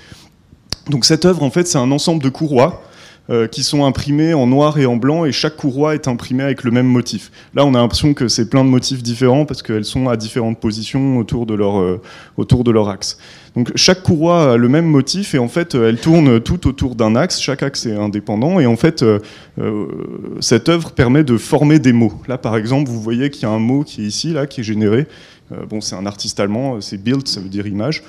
[0.90, 2.84] Donc cette œuvre, en fait, c'est un ensemble de courroies
[3.32, 6.64] euh, qui sont imprimés en noir et en blanc et chaque courroie est imprimée avec
[6.64, 7.32] le même motif.
[7.56, 10.60] Là, on a l'impression que c'est plein de motifs différents parce qu'elles sont à différentes
[10.60, 12.00] positions autour de leur, euh,
[12.38, 13.18] autour de leur axe.
[13.56, 17.16] Donc chaque courroie a le même motif et en fait elle tourne tout autour d'un
[17.16, 19.20] axe, chaque axe est indépendant et en fait euh,
[20.40, 22.14] cette œuvre permet de former des mots.
[22.28, 24.62] Là par exemple vous voyez qu'il y a un mot qui est ici, là, qui
[24.62, 25.08] est généré.
[25.68, 28.04] bon c'est un artiste allemand, c'est Bild, ça veut dire image.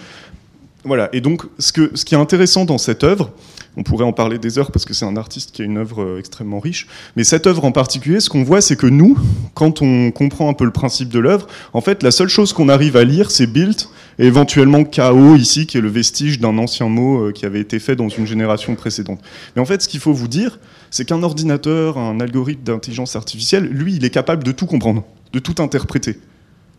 [0.85, 3.33] Voilà, et donc ce, que, ce qui est intéressant dans cette œuvre,
[3.77, 6.03] on pourrait en parler des heures parce que c'est un artiste qui a une œuvre
[6.03, 6.87] euh, extrêmement riche.
[7.17, 9.19] Mais cette œuvre en particulier, ce qu'on voit, c'est que nous,
[9.55, 12.69] quand on comprend un peu le principe de l'œuvre, en fait, la seule chose qu'on
[12.69, 13.77] arrive à lire, c'est build
[14.19, 17.79] et éventuellement KO ici, qui est le vestige d'un ancien mot euh, qui avait été
[17.79, 19.21] fait dans une génération précédente.
[19.55, 20.59] Mais en fait, ce qu'il faut vous dire,
[20.91, 25.39] c'est qu'un ordinateur, un algorithme d'intelligence artificielle, lui, il est capable de tout comprendre, de
[25.39, 26.19] tout interpréter.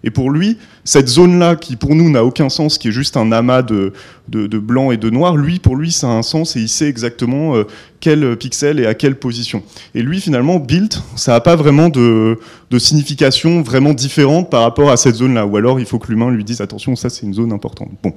[0.07, 3.33] Et pour lui, cette zone-là, qui pour nous n'a aucun sens, qui est juste un
[3.33, 3.91] amas de,
[4.29, 6.87] de, blanc et de noir, lui, pour lui, ça a un sens et il sait
[6.87, 7.65] exactement euh,
[7.99, 9.63] quel pixel et à quelle position.
[9.95, 12.39] Et lui, finalement, build, ça n'a pas vraiment de,
[12.71, 15.45] de, signification vraiment différente par rapport à cette zone-là.
[15.45, 17.89] Ou alors, il faut que l'humain lui dise attention, ça c'est une zone importante.
[18.01, 18.13] Bon.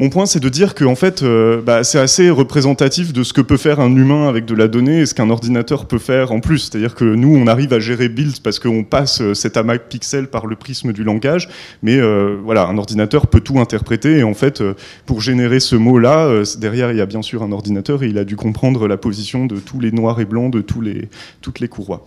[0.00, 3.34] Mon point, c'est de dire que en fait, euh, bah, c'est assez représentatif de ce
[3.34, 6.32] que peut faire un humain avec de la donnée et ce qu'un ordinateur peut faire
[6.32, 6.60] en plus.
[6.60, 9.82] C'est-à-dire que nous, on arrive à gérer build parce qu'on passe euh, cet amas de
[9.82, 11.50] pixels par le prisme du langage,
[11.82, 14.62] mais euh, voilà, un ordinateur peut tout interpréter et en fait,
[15.04, 18.24] pour générer ce mot-là, derrière, il y a bien sûr un ordinateur et il a
[18.24, 21.10] dû comprendre la position de tous les noirs et blancs de tous les,
[21.42, 22.06] toutes les courroies.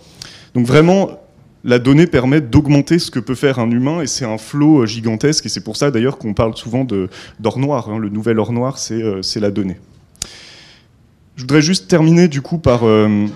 [0.56, 1.23] Donc vraiment,
[1.64, 4.86] la donnée permet d'augmenter ce que peut faire un humain et c'est un flot euh,
[4.86, 6.86] gigantesque et c'est pour ça d'ailleurs qu'on parle souvent
[7.40, 7.90] d'or noir.
[7.90, 8.00] Hein.
[8.00, 9.78] Le nouvel or noir, euh, c'est la donnée.
[11.36, 13.28] Je voudrais juste terminer du coup par, euh,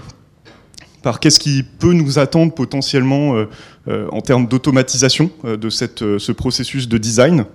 [1.22, 3.46] qu'est-ce qui peut nous attendre potentiellement
[3.88, 7.46] en termes d'automatisation de ce processus de design.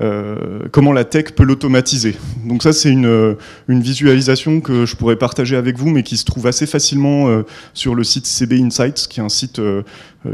[0.00, 2.16] Euh, comment la tech peut l'automatiser.
[2.46, 3.36] Donc ça, c'est une,
[3.68, 7.42] une, visualisation que je pourrais partager avec vous, mais qui se trouve assez facilement euh,
[7.74, 9.82] sur le site CB Insights, qui est un site euh,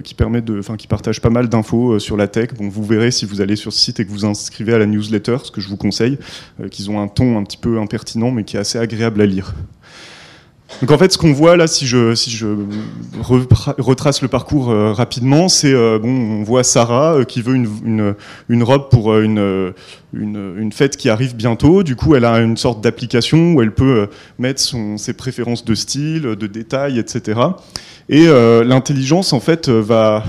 [0.04, 2.50] qui permet de, qui partage pas mal d'infos sur la tech.
[2.56, 4.86] Bon, vous verrez si vous allez sur ce site et que vous inscrivez à la
[4.86, 6.18] newsletter, ce que je vous conseille,
[6.70, 9.54] qu'ils ont un ton un petit peu impertinent, mais qui est assez agréable à lire.
[10.82, 12.46] Donc en fait, ce qu'on voit là, si je, si je
[13.20, 18.14] retrace le parcours euh, rapidement, c'est euh, bon, on voit Sarah euh, qui veut une,
[18.48, 19.72] une, robe pour une,
[20.12, 21.82] une, une, fête qui arrive bientôt.
[21.82, 24.60] Du coup, elle a une sorte d'application où elle peut mettre
[24.96, 27.34] ses préférences de style, de détails, etc.
[28.08, 30.24] Et euh, l'intelligence, en fait, euh, va,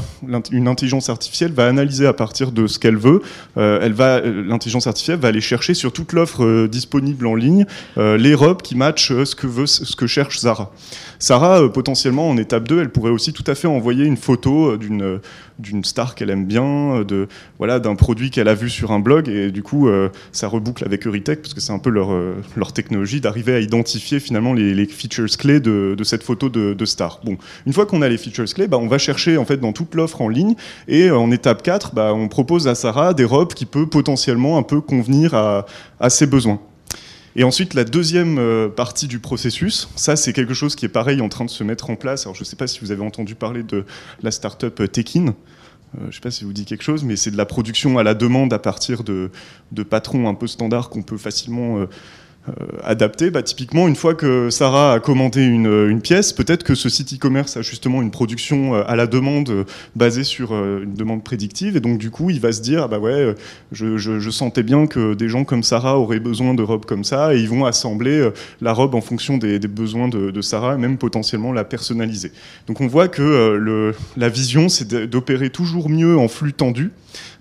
[0.51, 3.21] une intelligence artificielle va analyser à partir de ce qu'elle veut.
[3.57, 7.65] Euh, elle va, l'intelligence artificielle va aller chercher sur toute l'offre disponible en ligne
[7.97, 10.71] les robes qui matchent ce que veut, ce que cherche Zara.
[11.19, 15.19] Sarah, potentiellement en étape 2, elle pourrait aussi tout à fait envoyer une photo d'une
[15.59, 19.27] d'une star qu'elle aime bien, de voilà d'un produit qu'elle a vu sur un blog
[19.27, 19.89] et du coup
[20.31, 22.09] ça reboucle avec Euritech parce que c'est un peu leur
[22.55, 27.19] leur technologie d'arriver à identifier finalement les, features clés de, de cette photo de, star.
[27.23, 29.73] Bon, une fois qu'on a les features clés, bah, on va chercher en fait dans
[29.73, 30.55] toute l'offre en ligne
[30.87, 34.57] et euh, en étape 4, bah, on propose à Sarah des robes qui peuvent potentiellement
[34.57, 35.65] un peu convenir à,
[36.09, 36.59] ses besoins.
[37.39, 41.21] Et ensuite, la deuxième euh, partie du processus, ça c'est quelque chose qui est pareil
[41.21, 42.25] en train de se mettre en place.
[42.25, 43.85] Alors je ne sais pas si vous avez entendu parler de
[44.23, 45.35] la startup euh, Tekin.
[45.99, 48.03] je ne sais pas si vous dit quelque chose, mais c'est de la production à
[48.03, 49.29] la demande à partir de,
[49.87, 51.85] patrons un peu standards qu'on peut facilement
[52.83, 53.31] adapté.
[53.31, 57.57] Bah, typiquement, une fois que Sarah a commandé une, pièce, peut-être que ce site e-commerce
[57.57, 62.11] a justement une production à la demande basée sur une demande prédictive, et donc du
[62.11, 63.35] coup, il va se dire, ah bah ouais,
[63.71, 67.39] je, sentais bien que des gens comme Sarah auraient besoin de robes comme ça, et
[67.39, 68.29] ils vont assembler
[68.61, 72.31] la robe en fonction des, besoins de, Sarah, et même potentiellement la personnaliser.
[72.67, 76.91] Donc on voit que la vision, c'est d'opérer toujours mieux en flux tendu.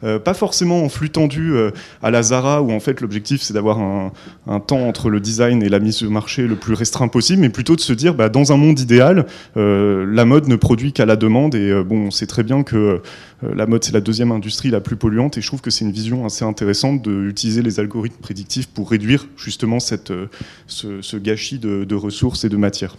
[0.05, 1.71] Euh, pas forcément en flux tendu euh,
[2.03, 4.13] à la Zara, où en fait l'objectif c'est d'avoir un,
[4.61, 7.77] temps entre le design et la mise au marché le plus restreint possible, mais plutôt
[7.77, 11.17] de se dire, bah, dans un monde idéal, euh, la mode ne produit qu'à la
[11.17, 13.01] demande, et bon, on sait très bien que
[13.43, 15.93] la mode c'est la deuxième industrie la plus polluante, et je trouve que c'est une
[15.93, 20.13] vision assez intéressante d'utiliser les algorithmes prédictifs pour réduire justement cette,
[20.67, 22.97] ce, gâchis de, de ressources et de matières.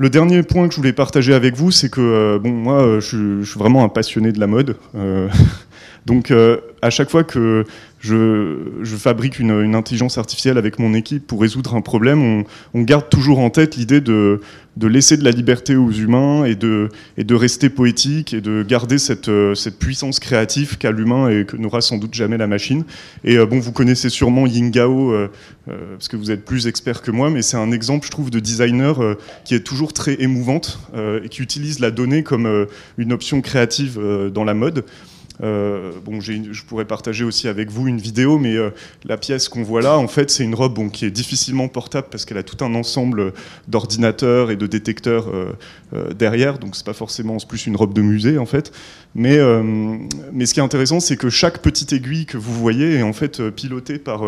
[0.00, 3.00] Le dernier point que je voulais partager avec vous, c'est que euh, bon, moi, euh,
[3.00, 4.76] je, suis vraiment un passionné de la mode.
[4.94, 5.28] Euh,
[6.06, 6.32] donc,
[6.80, 7.66] à chaque fois que
[8.00, 13.40] je, fabrique une, intelligence artificielle avec mon équipe pour résoudre un problème, on, garde toujours
[13.40, 14.40] en tête l'idée de,
[14.80, 16.88] laisser de la liberté aux humains et de,
[17.30, 19.30] rester poétique et de garder cette,
[19.78, 22.84] puissance créative qu'a l'humain et que n'aura sans doute jamais la machine.
[23.24, 25.30] Et euh, bon, vous connaissez sûrement Yingao, euh,
[25.68, 28.30] euh, parce que vous êtes plus expert que moi, mais c'est un exemple, je trouve,
[28.30, 28.98] de designer
[29.44, 34.00] qui est toujours très émouvante et qui utilise la donnée comme une option créative
[34.32, 34.84] dans la mode.
[35.42, 38.70] Euh, bon, je pourrais partager aussi avec vous une vidéo, mais euh,
[39.04, 42.24] la pièce qu'on voit là, en fait, c'est une robe qui est difficilement portable parce
[42.24, 43.32] qu'elle a tout un ensemble
[43.68, 48.38] d'ordinateurs et de détecteurs euh, derrière, donc c'est pas forcément plus une robe de musée
[48.38, 48.72] en fait.
[49.14, 49.40] Mais,
[50.32, 53.12] mais ce qui est intéressant, c'est que chaque petite aiguille que vous voyez est en
[53.12, 54.22] fait pilotée par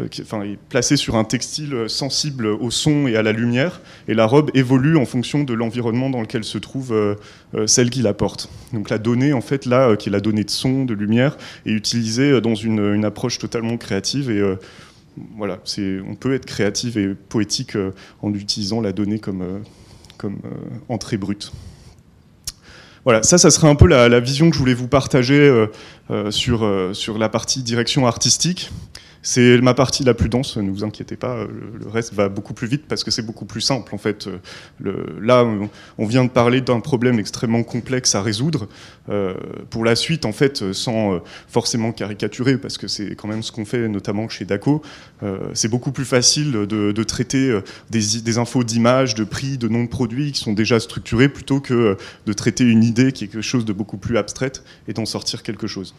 [0.00, 4.26] enfin, est placé sur un textile sensible au son et à la lumière, et la
[4.26, 7.14] robe évolue en fonction de l'environnement dans lequel se trouve euh,
[7.54, 8.48] euh, celle qui la porte.
[8.72, 11.72] Donc la donnée, en fait, là, qui est la donnée de son, de lumière, est
[11.72, 14.42] utilisée dans une, approche totalement créative, et
[15.36, 15.58] voilà,
[16.06, 17.76] on peut être créatif et poétique
[18.22, 19.62] en utilisant la donnée comme,
[20.18, 20.38] comme
[20.88, 21.52] entrée brute.
[23.04, 25.66] Voilà, ça, ça serait un peu la, vision que je voulais vous partager
[26.30, 28.70] sur, sur la partie direction artistique.
[29.22, 32.66] C'est ma partie la plus dense, ne vous inquiétez pas, le reste va beaucoup plus
[32.66, 34.28] vite parce que c'est beaucoup plus simple en fait.
[35.20, 35.46] là,
[35.98, 38.68] on vient de parler d'un problème extrêmement complexe à résoudre.
[39.08, 39.34] Euh,
[39.70, 43.50] pour la suite, en fait, sans euh, forcément caricaturer, parce que c'est quand même ce
[43.50, 44.82] qu'on fait notamment chez DACO,
[45.22, 47.58] euh, c'est beaucoup plus facile de, traiter
[47.90, 51.96] des, infos d'image, de prix, de noms de produits qui sont déjà structurés plutôt que
[52.26, 55.42] de traiter une idée qui est quelque chose de beaucoup plus abstraite et d'en sortir
[55.42, 55.94] quelque chose.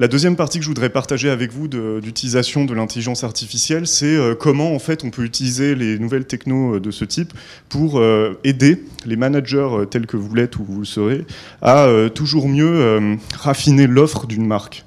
[0.00, 4.34] La deuxième partie que je voudrais partager avec vous d'utilisation de, l'intelligence artificielle, c'est euh,
[4.34, 7.34] comment en fait on peut utiliser les nouvelles technos euh, de ce type
[7.68, 11.26] pour euh, aider les managers tels que vous l'êtes ou vous le serez
[11.60, 14.86] à toujours mieux raffiner l'offre d'une marque.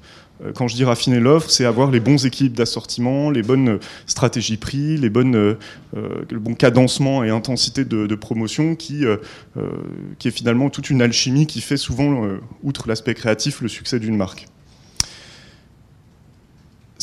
[0.56, 4.96] Quand je dis raffiner l'offre, c'est avoir les bons équipes d'assortiment, les bonnes stratégies prix,
[4.96, 5.56] les bonnes,
[5.94, 11.76] le bon cadencement et intensité de, promotion qui est finalement toute une alchimie qui fait
[11.76, 12.26] souvent,
[12.62, 14.48] outre l'aspect créatif, le succès d'une marque.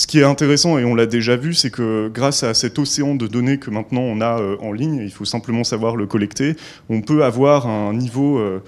[0.02, 3.14] Ce qui est intéressant, et on l'a déjà vu, c'est que grâce à cet océan
[3.14, 6.56] de données que maintenant on a euh, en ligne, il faut simplement savoir le collecter,
[6.90, 8.64] on peut avoir un niveau euh,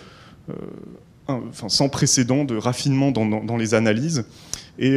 [0.52, 4.26] euh, sans précédent de raffinement dans, les analyses.
[4.78, 4.96] Et,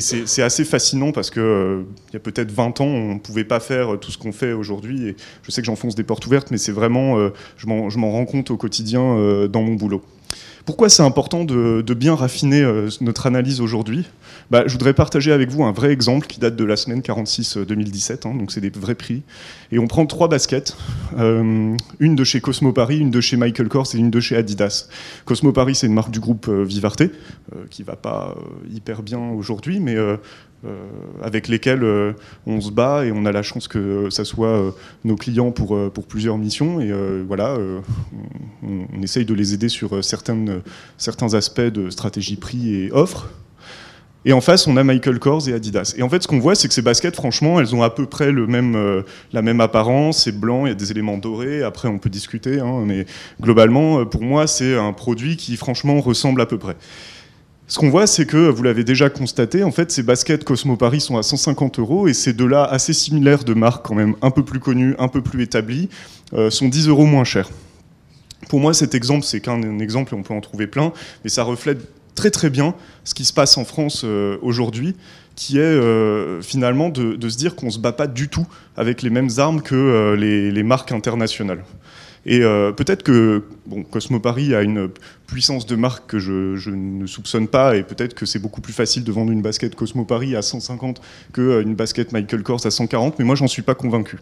[0.00, 3.60] c'est assez fascinant parce qu'il il y a peut-être 20 ans, on ne pouvait pas
[3.60, 5.06] faire tout ce qu'on fait aujourd'hui.
[5.06, 8.50] Et je sais que j'enfonce des portes ouvertes, mais c'est vraiment, je m'en rends compte
[8.50, 10.02] au quotidien dans mon boulot.
[10.68, 14.04] Pourquoi c'est important de, bien raffiner euh, notre analyse aujourd'hui?
[14.50, 18.12] Bah, Je voudrais partager avec vous un vrai exemple qui date de la semaine 46-2017,
[18.12, 19.22] euh, hein, donc c'est des vrais prix.
[19.72, 20.76] Et on prend trois baskets,
[21.16, 24.36] euh, une de chez Cosmo Paris, une de chez Michael Kors et une de chez
[24.36, 24.88] Adidas.
[25.24, 27.04] Cosmo Paris, c'est une marque du groupe Vivarte,
[27.70, 28.36] qui va pas
[28.70, 29.96] hyper bien aujourd'hui, mais
[31.22, 31.84] avec lesquels
[32.46, 36.06] on se bat et on a la chance que ça soit nos clients pour, pour
[36.06, 36.80] plusieurs missions.
[36.80, 36.92] Et
[37.26, 37.56] voilà,
[38.62, 40.62] on, essaye de les aider sur certaines
[40.96, 43.28] certains aspects de stratégie prix et offre.
[44.24, 45.94] Et en face, on a Michael Kors et Adidas.
[45.96, 48.04] Et en fait, ce qu'on voit, c'est que ces baskets, franchement, elles ont à peu
[48.04, 50.24] près le même, euh, la même apparence.
[50.24, 51.62] C'est blanc, il y a des éléments dorés.
[51.62, 52.58] Après, on peut discuter.
[52.58, 53.06] Hein, mais
[53.40, 56.76] globalement, euh, pour moi, c'est un produit qui, franchement, ressemble à peu près.
[57.70, 61.02] Ce qu'on voit, c'est que, vous l'avez déjà constaté, en fait, ces baskets Cosmo Paris
[61.02, 64.42] sont à 150 euros et ces deux-là, assez similaires de marques quand même un peu
[64.42, 65.90] plus connues, un peu plus établies,
[66.32, 67.50] euh, sont 10 euros moins chers.
[68.48, 71.42] Pour moi, cet exemple, c'est qu'un exemple et on peut en trouver plein, mais ça
[71.42, 71.80] reflète
[72.14, 74.96] très très bien ce qui se passe en France euh, aujourd'hui,
[75.36, 78.46] qui est euh, finalement de, se dire qu'on ne se bat pas du tout
[78.78, 81.62] avec les mêmes armes que les, marques internationales.
[82.30, 84.90] Et peut-être que bon, Cosmo a une
[85.26, 89.02] puissance de marque que je, ne soupçonne pas, et peut-être que c'est beaucoup plus facile
[89.02, 91.00] de vendre une basket Cosmo Paris à 150
[91.32, 94.18] qu'une basket Michael Kors à 140, mais moi j'en suis pas convaincu.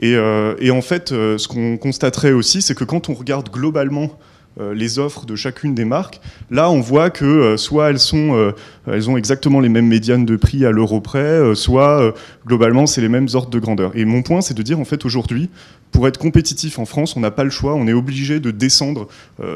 [0.00, 0.14] Et,
[0.58, 4.98] et en fait, ce qu'on constaterait aussi, c'est que quand on regarde globalement euh, les
[4.98, 6.20] offres de chacune des marques.
[6.50, 8.52] Là, on voit que euh, soit elles, sont, euh,
[8.86, 12.14] elles ont exactement les mêmes médianes de prix à l'euro près, soit
[12.46, 13.92] globalement, c'est les mêmes ordres de grandeur.
[13.94, 15.48] Et mon point, c'est de dire, en fait, aujourd'hui,
[15.90, 19.08] pour être compétitif en France, on n'a pas le choix, on est obligé de descendre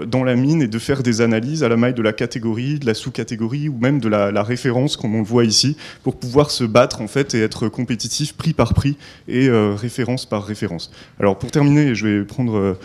[0.07, 2.85] dans la mine et de faire des analyses à la maille de la catégorie, de
[2.85, 6.65] la sous-catégorie ou même de la, référence, comme on le voit ici, pour pouvoir se
[6.65, 8.97] battre en fait et être compétitif prix par prix
[9.29, 10.91] et référence par référence.
[11.19, 12.77] Alors pour terminer, je vais prendre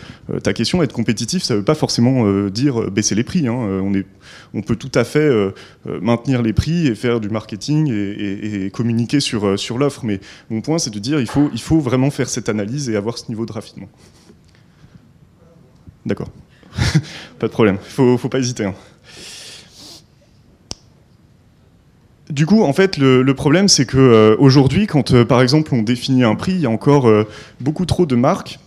[0.42, 3.46] ta question, être compétitif, ça ne veut pas forcément euh, dire euh, baisser les prix.
[3.46, 3.56] Hein.
[3.56, 4.06] Euh, on, est,
[4.54, 5.30] on peut tout à fait
[5.86, 10.04] maintenir les prix et faire du marketing et, communiquer sur, l'offre.
[10.04, 12.96] Mais mon point, c'est de dire il faut, il faut vraiment faire cette analyse et
[12.96, 13.88] avoir ce niveau de raffinement.
[16.04, 16.28] D'accord.
[17.38, 17.78] pas de problème.
[17.98, 18.64] Il ne faut pas hésiter.
[18.64, 18.74] Hein.
[22.30, 26.34] Du coup, en fait, le, problème, c'est que aujourd'hui, quand par exemple on définit un
[26.34, 27.10] prix, il y a encore
[27.60, 28.58] beaucoup trop de marques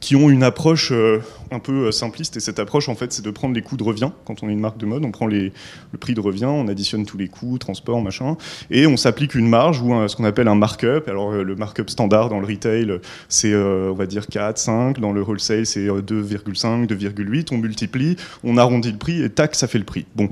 [0.00, 1.20] qui ont une approche euh,
[1.50, 2.36] un peu euh, simpliste.
[2.36, 4.10] Et cette approche, en fait, c'est de prendre les coûts de revient.
[4.24, 5.50] Quand on est une marque de mode, on prend le
[5.98, 8.36] prix de revient, on additionne tous les coûts, transport, machin,
[8.70, 11.08] et on s'applique une marge ou ce qu'on appelle un markup.
[11.08, 15.00] Alors, euh, le markup standard dans le retail, c'est, on va dire, 4, 5.
[15.00, 17.48] Dans le wholesale, c'est 2,5, 2,8.
[17.52, 20.06] On multiplie, on arrondit le prix, et tac, ça fait le prix.
[20.14, 20.28] Bon.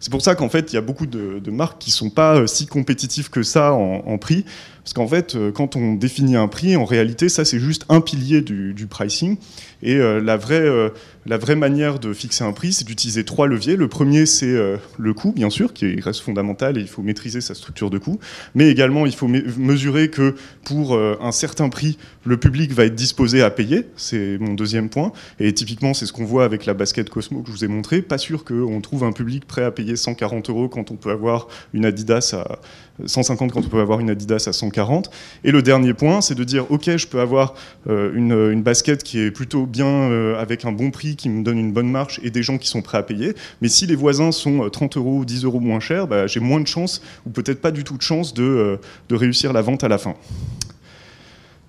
[0.00, 2.46] C'est pour ça qu'en fait, il y a beaucoup de, marques qui ne sont pas
[2.46, 4.44] si compétitives que ça en prix.
[4.84, 8.02] Parce qu'en fait, euh, quand on définit un prix, en réalité, ça c'est juste un
[8.02, 9.38] pilier du, pricing.
[9.82, 10.90] Et euh, la, vraie, euh,
[11.26, 13.76] la vraie manière de fixer un prix, c'est d'utiliser trois leviers.
[13.76, 14.54] Le premier, c'est
[14.98, 18.18] le coût, bien sûr, qui reste fondamental et il faut maîtriser sa structure de coût.
[18.54, 23.42] Mais également, il faut mesurer que pour un certain prix, le public va être disposé
[23.42, 23.86] à payer.
[23.96, 25.12] C'est mon deuxième point.
[25.40, 28.02] Et typiquement, c'est ce qu'on voit avec la basket Cosmo que je vous ai montré.
[28.02, 31.48] Pas sûr qu'on trouve un public prêt à payer 140 euros quand on peut avoir
[31.72, 32.58] une Adidas à
[33.06, 35.10] 150 quand on peut avoir une Adidas à 140.
[35.44, 37.54] Et le dernier point, c'est de dire, ok, je peux avoir
[37.88, 41.58] euh, une, basket qui est plutôt bien euh, avec un bon prix, qui me donne
[41.58, 43.34] une bonne marche et des gens qui sont prêts à payer.
[43.60, 46.40] Mais si les voisins sont 30 euh, euros ou 10 euros moins chers, bah, j'ai
[46.40, 49.84] moins de chance ou peut-être pas du tout de chance de, de réussir la vente
[49.84, 50.14] à la fin.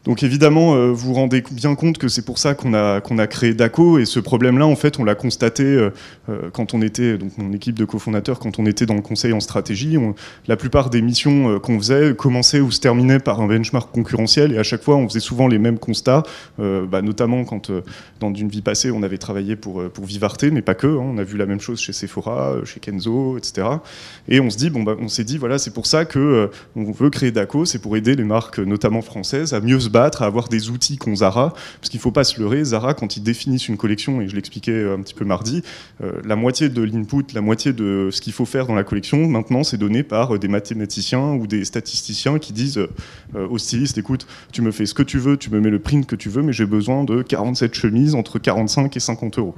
[0.05, 3.55] Donc évidemment, euh, vous vous rendez bien compte que c'est pour ça qu'on a, créé
[3.55, 5.89] DACO, et ce problème-là, en fait, on l'a constaté euh,
[6.29, 9.33] euh, quand on était, donc mon équipe de cofondateurs, quand on était dans le conseil
[9.33, 9.97] en stratégie,
[10.47, 14.59] la plupart des missions qu'on faisait commençaient ou se terminaient par un benchmark concurrentiel, et
[14.59, 16.23] à chaque fois, on faisait souvent les mêmes constats,
[16.59, 17.71] bah, notamment quand,
[18.19, 21.01] dans une vie passée, on avait travaillé pour, pour Vivarte, mais pas que, hein.
[21.01, 23.67] on a vu la même chose chez Sephora, chez Kenzo, etc.
[24.27, 26.91] Et on se dit, bon, bah, on s'est dit, voilà, c'est pour ça que on
[26.91, 30.49] veut créer DACO, c'est pour aider les marques, notamment françaises, à mieux se à avoir
[30.49, 33.67] des outils qu'ont Zara, parce qu'il ne faut pas se leurrer, Zara, quand ils définissent
[33.67, 35.63] une collection, et je l'expliquais euh, un petit peu mardi,
[36.03, 39.27] euh, la moitié de l'input, la moitié de ce qu'il faut faire dans la collection,
[39.27, 42.79] maintenant, c'est donné par euh, des mathématiciens ou des statisticiens qui disent
[43.33, 46.05] aux stylistes, écoute, tu me fais ce que tu veux, tu me mets le print
[46.05, 49.55] que tu veux, mais j'ai besoin de 47 chemises entre 45 et 50 euros.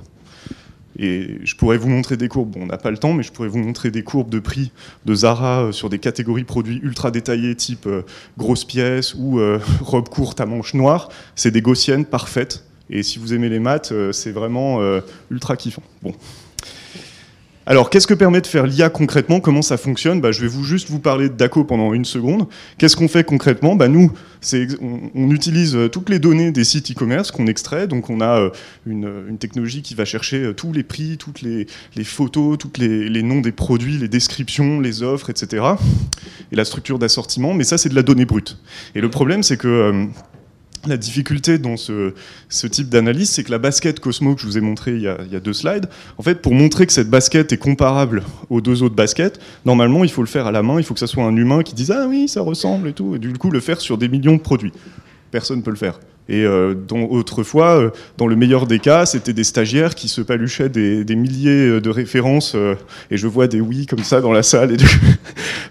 [0.97, 3.31] Et je pourrais vous montrer des courbes, bon, on n'a pas le temps, mais je
[3.31, 4.71] pourrais vous montrer des courbes de prix
[5.05, 8.01] de Zara euh, sur des catégories produits ultra détaillées, type euh,
[8.37, 11.09] grosse pièce ou euh, robe courte à manches noires.
[11.35, 12.63] C'est des gaussiennes parfaites.
[12.89, 14.79] Et si vous aimez les maths, c'est vraiment
[15.29, 15.83] ultra kiffant.
[16.01, 16.13] Bon.
[17.69, 19.41] Alors, qu'est-ce que permet de faire l'IA concrètement?
[19.41, 20.21] Comment ça fonctionne?
[20.21, 22.47] Bah, Je vais vous juste vous parler de DACO pendant une seconde.
[22.77, 23.75] Qu'est-ce qu'on fait concrètement?
[23.75, 24.09] Bah, Nous,
[25.13, 27.85] on, utilise euh, toutes les données des sites e-commerce qu'on extrait.
[27.87, 28.49] Donc, on a euh,
[28.85, 31.67] une, technologie qui va chercher euh, tous les prix, toutes les,
[32.05, 35.65] photos, tous les, noms des produits, les descriptions, les offres, etc.
[36.53, 37.53] Et la structure d'assortiment.
[37.53, 38.59] Mais ça, c'est de la donnée brute.
[38.95, 40.07] Et le problème, c'est que
[40.89, 42.13] la difficulté dans ce,
[42.67, 45.39] type d'analyse, c'est que la basket Cosmo que je vous ai montré il y, a,
[45.39, 49.39] deux slides, en fait, pour montrer que cette basket est comparable aux deux autres baskets,
[49.65, 51.63] normalement, il faut le faire à la main, il faut que ça soit un humain
[51.63, 54.07] qui dise Ah oui, ça ressemble et tout, et du coup, le faire sur des
[54.07, 54.73] millions de produits.
[55.31, 55.99] Personne ne peut le faire.
[56.29, 60.69] Et euh, autrefois, euh, dans le meilleur des cas, c'était des stagiaires qui se paluchaient
[60.69, 62.55] des, milliers euh, de références.
[63.11, 64.73] et je vois des oui comme ça dans la salle.
[64.73, 64.77] Et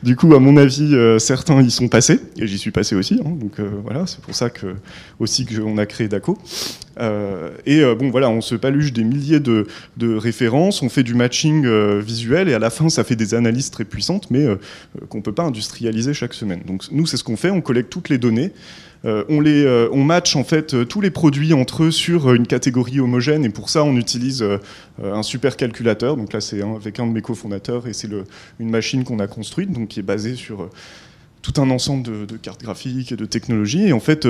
[0.03, 2.21] du, coup, à mon avis, certains y sont passés.
[2.39, 3.21] Et j'y suis passé aussi.
[3.25, 3.31] Hein.
[3.39, 4.67] donc voilà, c'est pour ça que
[5.19, 6.39] aussi qu'on a créé DACO.
[7.67, 11.67] et bon, voilà, on se paluche des milliers de, de références, on fait du matching
[11.99, 14.47] visuel, et à la fin, ça fait des analyses très puissantes, mais
[15.09, 16.61] qu'on ne peut pas industrialiser chaque semaine.
[16.67, 18.53] Donc nous, c'est ce qu'on fait, on collecte toutes les données.
[19.07, 22.47] Euh, on, les, euh, match en fait euh, tous les produits entre eux sur une
[22.47, 24.45] catégorie homogène et pour ça on utilise
[25.03, 26.17] un super calculateur.
[26.17, 28.09] Donc là c'est avec un de mes cofondateurs et c'est
[28.59, 30.69] une machine qu'on a construite qui est basée sur
[31.43, 33.87] tout un ensemble de, cartes graphiques, de technologies.
[33.87, 34.27] Et en fait,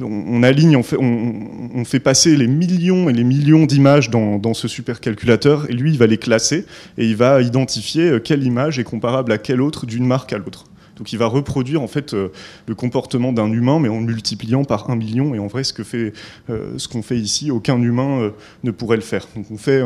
[0.00, 5.90] on, fait, passer les millions et les millions d'images dans, dans, ce supercalculateur, et lui,
[5.90, 6.64] il va les classer
[6.96, 10.64] et il va identifier quelle image est comparable à quelle autre d'une marque à l'autre.
[10.98, 12.28] Donc il va reproduire en fait euh,
[12.66, 15.34] le comportement d'un humain, mais en multipliant par un million.
[15.34, 16.12] Et en vrai, ce fait,
[16.50, 18.30] euh, qu'on fait ici, aucun humain euh,
[18.64, 19.26] ne pourrait le faire.
[19.36, 19.80] Donc on fait,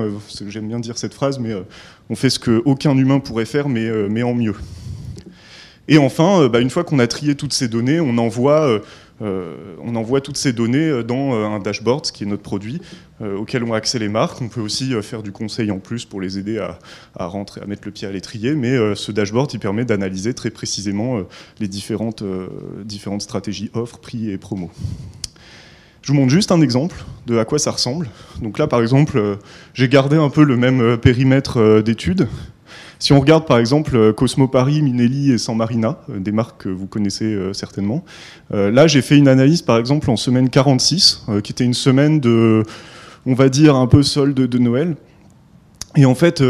[0.48, 1.54] j'aime bien dire cette phrase, mais
[2.08, 4.54] on fait ce qu'aucun humain pourrait faire, mais, mais en mieux.
[5.88, 8.80] Et enfin, bah, une fois qu'on a trié toutes ces données, on envoie
[9.22, 12.42] euh, on envoie toutes ces données euh, dans euh, un dashboard, ce qui est notre
[12.42, 12.80] produit,
[13.20, 14.42] auquel ont accès les marques.
[14.42, 17.82] On peut aussi faire du conseil en plus pour les aider à, rentrer, à mettre
[17.84, 21.20] le pied à l'étrier, mais ce dashboard, il permet d'analyser très précisément
[21.60, 22.24] les différentes,
[22.84, 24.72] différentes stratégies offres, prix et promos.
[26.00, 26.96] Je vous montre juste un exemple
[27.28, 28.08] de à quoi ça ressemble.
[28.40, 29.38] Donc là, par exemple,
[29.72, 32.26] j'ai gardé un peu le même périmètre d'études.
[33.02, 36.62] Si on regarde par exemple euh, Cosmo Paris, Minelli et San Marina, euh, des marques
[36.62, 38.04] que vous connaissez euh, certainement,
[38.52, 42.62] là j'ai fait une analyse par exemple en semaine 46, qui était une semaine de,
[43.26, 44.94] on va dire, un peu solde de Noël.
[45.96, 46.44] Et en fait,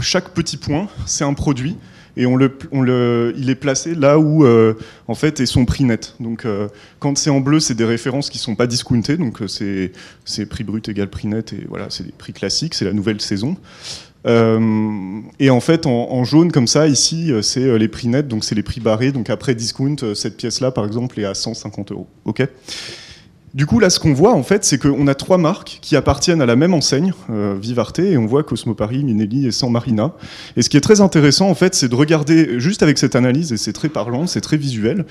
[0.00, 1.76] chaque petit point, c'est un produit
[2.16, 4.44] et on le, on le, il est placé là où
[5.06, 6.16] en fait est son prix net.
[6.20, 6.46] Donc
[6.98, 10.88] quand c'est en bleu, c'est des références qui sont pas discountées, donc c'est prix brut
[10.88, 13.56] égal prix net et voilà, c'est des prix classiques, c'est la nouvelle saison.
[14.26, 18.28] Euh, et en fait, en, jaune comme ça, ici, euh, c'est euh, les prix nets,
[18.28, 19.12] donc c'est les prix barrés.
[19.12, 22.06] Donc après discount, cette pièce-là, par exemple, est à 150 euros.
[22.24, 22.46] Ok?
[23.54, 26.40] Du coup, là, ce qu'on voit, en fait, c'est qu'on a trois marques qui appartiennent
[26.40, 27.12] à la même enseigne,
[27.60, 30.12] Vivarte, et on voit Cosmo Paris, Minelli et San Marina.
[30.56, 33.52] Et ce qui est très intéressant, en fait, c'est de regarder, juste avec cette analyse,
[33.52, 35.04] et c'est très parlant, c'est très visuel,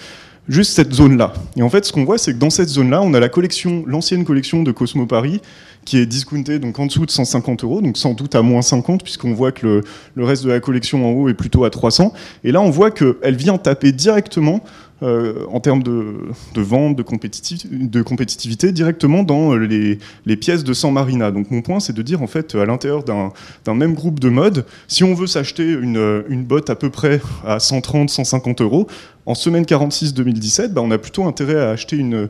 [0.47, 1.33] juste cette zone-là.
[1.55, 3.83] Et en fait, ce qu'on voit, c'est que dans cette zone-là, on a la collection,
[3.87, 5.41] l'ancienne collection de Cosmo Paris,
[5.85, 9.03] qui est discounté donc en dessous de 150 euros, donc sans doute à moins 50,
[9.03, 9.83] puisqu'on voit que le,
[10.15, 12.13] le, reste de la collection en haut est plutôt à 300.
[12.43, 14.63] Et là, on voit qu'elle vient taper directement
[15.03, 16.15] euh, en termes de,
[16.53, 21.31] de vente, de, compétitivité, directement dans les, les, pièces de San Marina.
[21.31, 24.65] Donc mon point, c'est de dire, en fait, à l'intérieur d'un même groupe de mode,
[24.87, 28.87] si on veut s'acheter une, une botte à peu près à 130, 150 euros,
[29.25, 32.29] en semaine 46-2017, bah, on a plutôt intérêt à acheter une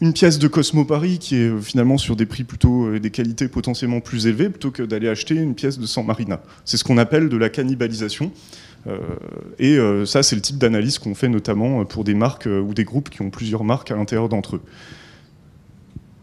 [0.00, 3.10] une pièce de Cosmo Paris qui est euh, finalement sur des prix plutôt euh, des
[3.10, 6.40] qualités potentiellement plus élevées plutôt que d'aller acheter une pièce de San Marina.
[6.64, 8.30] C'est ce qu'on appelle de la cannibalisation.
[8.86, 8.98] Euh,
[9.58, 13.10] et ça, c'est le type d'analyse qu'on fait notamment pour des marques ou des groupes
[13.10, 14.62] qui ont plusieurs marques à l'intérieur d'entre eux.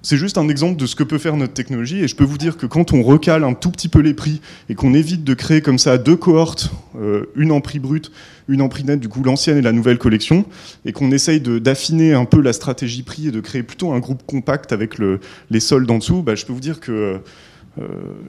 [0.05, 2.03] C'est juste un exemple de ce que peut faire notre technologie.
[2.03, 4.39] Et je peux vous dire que quand on recale un tout petit peu les prix
[4.69, 8.11] et qu'on évite de créer comme ça deux cohortes, euh, une en prix brut,
[8.47, 10.45] une en prix net, du coup l'ancienne et la nouvelle collection,
[10.85, 14.21] et qu'on essaye d'affiner un peu la stratégie prix et de créer plutôt un groupe
[14.27, 17.17] compact avec le, les soldes en dessous, bah, je peux vous dire que euh,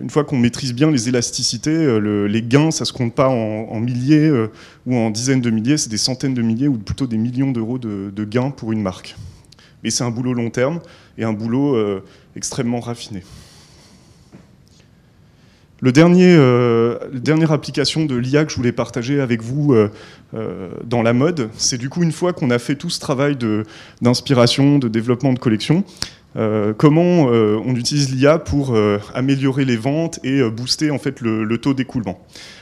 [0.00, 3.80] une fois qu'on maîtrise bien les élasticités, euh, les gains, ça se compte pas en,
[3.80, 4.30] milliers
[4.86, 7.78] ou en dizaines de milliers, c'est des centaines de milliers ou plutôt des millions d'euros
[7.78, 9.16] de, de gains pour une marque.
[9.82, 10.80] Mais c'est un boulot long terme
[11.18, 12.02] et un boulot euh,
[12.34, 13.22] extrêmement raffiné.
[15.80, 19.90] Le dernier, euh, la dernière application de l'IA que je voulais partager avec vous euh,
[20.84, 23.36] dans la mode, c'est du coup une fois qu'on a fait tout ce travail
[24.00, 25.84] d'inspiration, de, développement de collection,
[26.76, 28.76] comment on utilise l'IA pour
[29.14, 32.20] améliorer les ventes et booster en fait le, taux d'écoulement?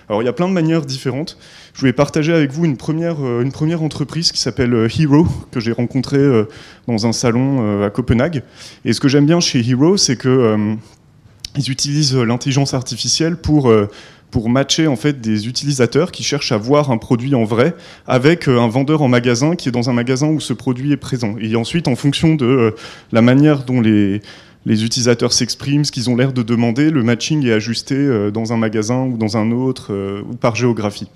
[0.08, 1.38] Alors il y a plein de manières différentes.
[1.72, 5.26] Je voulais partager avec vous une première, euh, une première entreprise qui s'appelle euh, Hero,
[5.50, 6.44] que j'ai rencontrée euh,
[6.86, 8.42] dans un salon à Copenhague.
[8.84, 10.76] Et ce que j'aime bien chez Hero, c'est que
[11.56, 13.72] ils utilisent l'intelligence artificielle pour
[14.34, 17.76] pour matcher en fait des utilisateurs qui cherchent à voir un produit en vrai
[18.08, 21.36] avec un vendeur en magasin qui est dans un magasin où ce produit est présent.
[21.40, 22.74] Et ensuite, en fonction de
[23.12, 24.20] la manière dont les
[24.66, 28.56] utilisateurs s'expriment, ce qu'ils ont l'air de demander, le matching est ajusté euh, dans un
[28.56, 31.06] magasin ou dans un autre, euh, ou par géographie.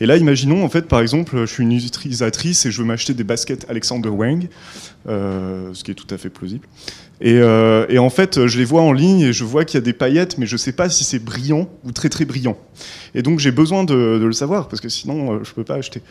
[0.00, 3.14] Et là, imaginons, en fait, par exemple, je suis une utilisatrice et je veux m'acheter
[3.14, 4.48] des baskets Alexander Wang,
[5.06, 6.66] euh, ce qui est tout à fait plausible.
[7.26, 9.94] Et, en fait, je les vois en ligne et je vois qu'il y a des
[9.94, 12.58] paillettes, mais je ne sais pas si c'est brillant ou très très brillant.
[13.14, 16.02] Et donc j'ai besoin de, le savoir parce que sinon je ne peux pas acheter.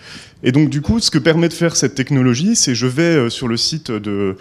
[0.41, 3.47] Et donc du coup, ce que permet de faire cette technologie, c'est je vais sur
[3.47, 4.37] le site de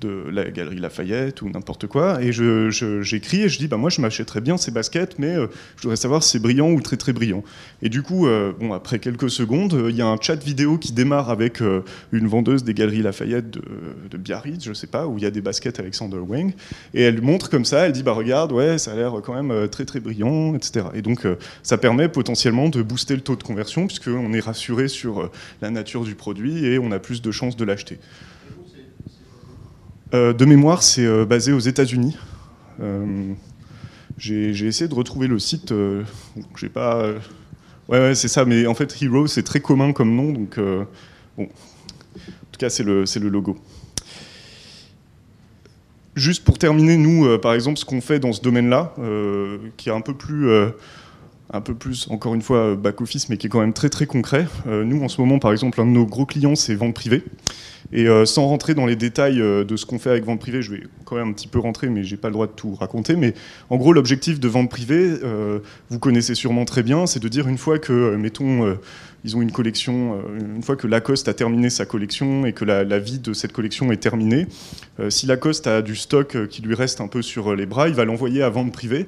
[0.00, 3.90] de la galerie Lafayette ou n'importe quoi, et j'écris je, et je dis bah moi
[3.90, 6.96] je m'achèterais bien ces baskets, mais euh, je voudrais savoir si c'est brillant ou très
[6.96, 7.42] très brillant.
[7.82, 10.78] Et du coup, euh, bon après quelques secondes, euh, il y a un chat vidéo
[10.78, 11.60] qui démarre avec
[12.12, 13.62] une vendeuse des galeries Lafayette de,
[14.10, 16.52] de, Biarritz, je sais pas, où il y a des baskets Alexander Wang,
[16.94, 19.68] et elle montre comme ça, elle dit bah regarde, ouais ça a l'air quand même
[19.68, 20.86] très très brillant, etc.
[20.94, 21.26] Et donc
[21.62, 25.30] ça permet potentiellement de booster le taux de conversion puisqu'on est rassuré sur
[25.62, 27.98] la nature du produit et on a plus de chances de l'acheter.
[30.14, 32.16] Euh, de mémoire, c'est euh, basé aux États-Unis.
[32.80, 33.32] Euh,
[34.18, 35.72] j'ai essayé de retrouver le site.
[36.54, 37.14] j'ai.
[37.88, 38.44] Ouais, c'est ça.
[38.44, 43.04] Mais en fait, Hero, c'est très commun comme nom, donc en tout cas, c'est le,
[43.04, 43.56] le logo.
[46.14, 48.94] Juste pour terminer, nous, par exemple, ce qu'on fait dans ce domaine-là,
[49.76, 50.48] qui est un peu plus
[51.52, 54.46] un peu plus, encore une fois, back-office, mais qui est quand même très très concret.
[54.66, 57.22] nous, en ce moment, par exemple, un de nos gros clients, c'est Vente Privée.
[57.92, 60.62] Et euh, sans rentrer dans les détails euh, de ce qu'on fait avec vente privée,
[60.62, 62.74] je vais quand même un petit peu rentrer, mais j'ai pas le droit de tout
[62.74, 63.16] raconter.
[63.16, 63.34] Mais
[63.70, 67.48] en gros, l'objectif de vente privée, euh, vous connaissez sûrement très bien, c'est de dire
[67.48, 68.76] une fois que, mettons,
[69.24, 72.98] ils ont une collection, une fois que Lacoste a terminé sa collection et que la
[72.98, 74.46] vie de cette collection est terminée,
[75.08, 78.04] si Lacoste a du stock qui lui reste un peu sur les bras, il va
[78.04, 79.06] l'envoyer à vente privée.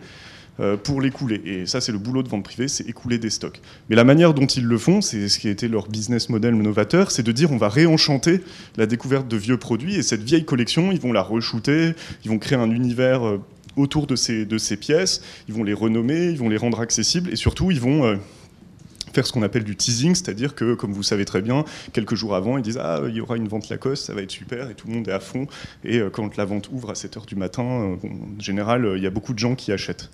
[0.60, 1.40] Euh, pour l'écouler.
[1.44, 3.60] Et ça, c'est le boulot de vente privée, c'est écouler des stocks.
[3.88, 6.56] Mais la manière dont ils le font, c'est ce qui a été leur business model
[6.56, 8.40] novateur, c'est de dire on va réenchanter
[8.76, 11.92] la découverte de vieux produits et cette vieille collection, ils vont la re-shooter,
[12.24, 13.40] ils vont créer un univers euh,
[13.76, 17.30] autour de ces, de ces pièces, ils vont les renommer, ils vont les rendre accessibles
[17.32, 18.16] et surtout, ils vont euh,
[19.26, 22.58] ce qu'on appelle du teasing, c'est-à-dire que, comme vous savez très bien, quelques jours avant,
[22.58, 24.88] ils disent Ah, il y aura une vente Lacoste, ça va être super, et tout
[24.88, 25.46] le monde est à fond.
[25.84, 29.02] Et euh, quand la vente ouvre à 7h du matin, euh, en général, euh, il
[29.02, 30.10] y a beaucoup de gens qui achètent.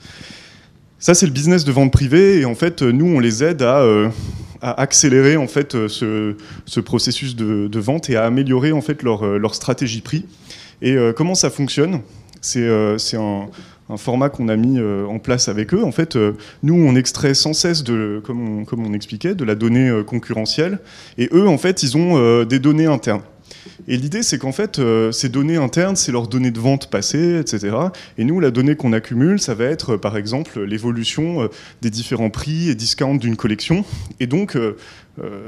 [0.98, 4.10] Ça, c'est le business de vente privée, et en fait, nous, on les aide à,
[4.62, 6.34] accélérer en fait, ce,
[6.80, 10.24] processus de, vente et à améliorer en fait, leur, stratégie prix.
[10.80, 12.00] Et comment ça fonctionne?
[12.40, 13.48] C'est un
[13.90, 15.84] un format qu'on a mis euh, en place avec eux.
[15.84, 16.32] En fait, euh,
[16.62, 20.78] nous, on extrait sans cesse, de, comme, on, expliquait, de la donnée euh, concurrentielle.
[21.18, 23.22] Et eux, en fait, ils ont des données internes.
[23.88, 24.80] Et l'idée, c'est qu'en fait,
[25.12, 27.76] ces données internes, c'est leurs données de vente passées, etc.
[28.18, 31.48] Et nous, la donnée qu'on accumule, ça va être, par exemple, l'évolution
[31.82, 33.84] des différents prix et discounts d'une collection.
[34.20, 34.58] Et donc,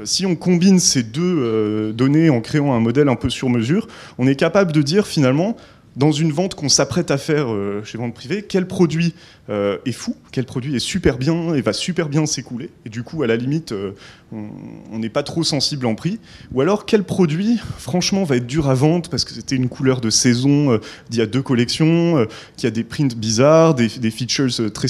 [0.03, 4.27] si on combine ces deux données en créant un modèle un peu sur mesure, on
[4.27, 5.55] est capable de dire finalement,
[5.97, 9.15] dans une vente qu'on s'apprête à faire euh, chez vente privée, quel produit
[9.49, 13.01] euh, est fou, quel produit est super bien et va super bien s'écouler, et du
[13.03, 13.91] coup, à la limite, euh,
[14.31, 16.19] on n'est pas trop sensible en prix,
[16.53, 19.99] ou alors quel produit, franchement, va être dur à vendre parce que c'était une couleur
[19.99, 20.79] de saison
[21.09, 22.27] d'il y a deux collections,
[22.57, 24.87] qui a des prints bizarres, des, des features très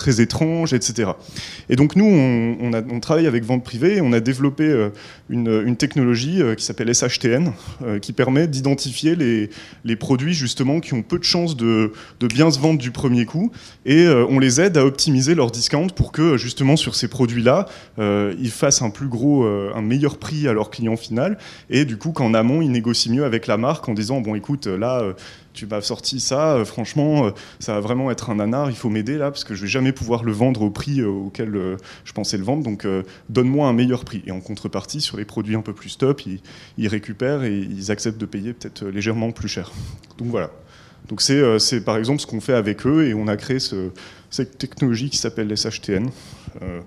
[0.00, 1.10] très étranges, etc.
[1.68, 4.88] Et donc nous, on, travaille avec vente privée on a développé euh,
[5.28, 9.50] une, technologie euh, qui s'appelle SHTN, euh, qui permet d'identifier les,
[9.84, 13.26] les, produits justement qui ont peu de chances de, de, bien se vendre du premier
[13.26, 13.52] coup,
[13.84, 17.66] et on les aide à optimiser leur discount pour que justement sur ces produits-là,
[17.98, 21.36] ils fassent un plus gros, un meilleur prix à leur client final,
[21.68, 24.66] et du coup qu'en amont, ils négocient mieux avec la marque en disant, bon écoute,
[24.66, 25.14] là,
[25.52, 28.88] tu m'as sorti ça, euh, franchement, euh, ça va vraiment être un nanar, il faut
[28.88, 32.12] m'aider là, parce que je vais jamais pouvoir le vendre au prix euh, auquel je
[32.12, 32.86] pensais le vendre, donc
[33.28, 34.22] donne-moi un meilleur prix.
[34.26, 38.20] Et en contrepartie, sur les produits un peu plus top, ils, récupèrent et ils acceptent
[38.20, 39.72] de payer peut-être légèrement plus cher.
[40.18, 40.50] Donc voilà.
[41.08, 43.58] Donc c'est par exemple ce qu'on fait avec eux, et on a créé
[44.30, 46.10] cette technologie qui s'appelle SHTN.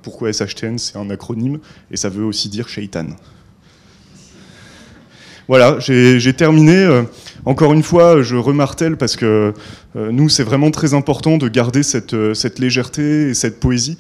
[0.02, 1.60] pourquoi SHTN C'est un acronyme,
[1.92, 3.08] et ça veut aussi dire Shaitan.
[5.50, 6.76] Voilà, j'ai terminé.
[6.76, 7.04] Euh,
[7.46, 9.54] encore une fois, je remartèle parce que
[9.98, 13.98] euh, nous, c'est vraiment très important de garder cette, euh, légèreté et cette poésie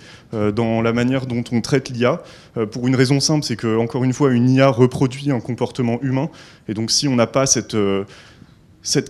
[0.55, 2.23] dans la manière dont on traite l'IA.
[2.71, 6.27] pour une raison simple, c'est que, encore une fois, une IA reproduit un comportement humain.
[6.67, 7.75] Et donc, si on n'a pas cette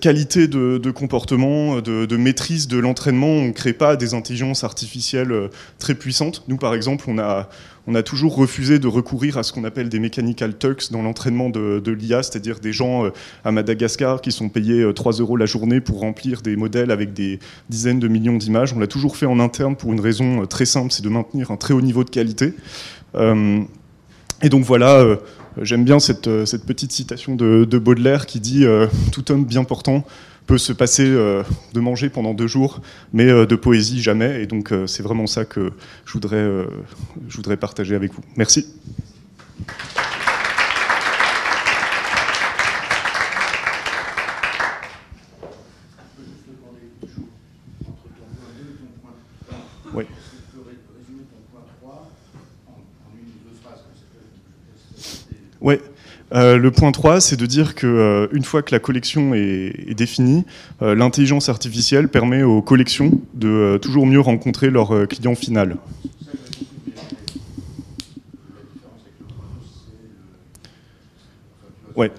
[0.01, 5.95] qualité de, comportement, de, maîtrise de l'entraînement, on ne crée pas des intelligences artificielles très
[5.95, 6.43] puissantes.
[6.49, 7.47] Nous, par exemple, on a,
[7.87, 11.49] on a toujours refusé de recourir à ce qu'on appelle des mechanical turks dans l'entraînement
[11.49, 13.09] de, l'IA, c'est-à-dire des gens euh,
[13.43, 17.13] à Madagascar qui sont payés 3 euh, euros la journée pour remplir des modèles avec
[17.13, 18.73] des dizaines de millions d'images.
[18.73, 21.57] On l'a toujours fait en interne pour une raison très simple, c'est de maintenir un
[21.57, 22.53] très haut niveau de qualité.
[23.15, 25.05] et donc voilà
[25.57, 29.63] euh, j'aime bien cette, euh, petite citation de, Baudelaire qui dit euh, Tout homme bien
[29.63, 30.05] portant
[30.47, 32.81] peut se passer de manger pendant deux jours,
[33.13, 34.41] mais de poésie jamais.
[34.41, 35.71] Et donc c'est vraiment ça que
[36.05, 38.21] je voudrais, partager avec vous.
[38.35, 38.65] Merci.
[55.63, 55.79] Ouais.
[56.33, 60.45] Euh, le point 3, c'est de dire qu'une euh, fois que la collection est, définie,
[60.81, 65.77] euh, l'intelligence artificielle permet aux collections de toujours mieux rencontrer leur client final.
[71.95, 72.11] Ouais.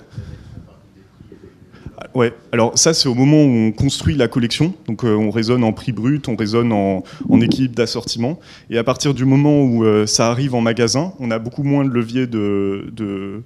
[2.14, 5.72] Ouais, alors ça c'est au moment où on construit la collection, donc on raisonne en
[5.72, 8.38] prix brut, on raisonne en, en équipe d'assortiment,
[8.70, 11.90] et à partir du moment où ça arrive en magasin, on a beaucoup moins de
[11.90, 13.42] levier de, de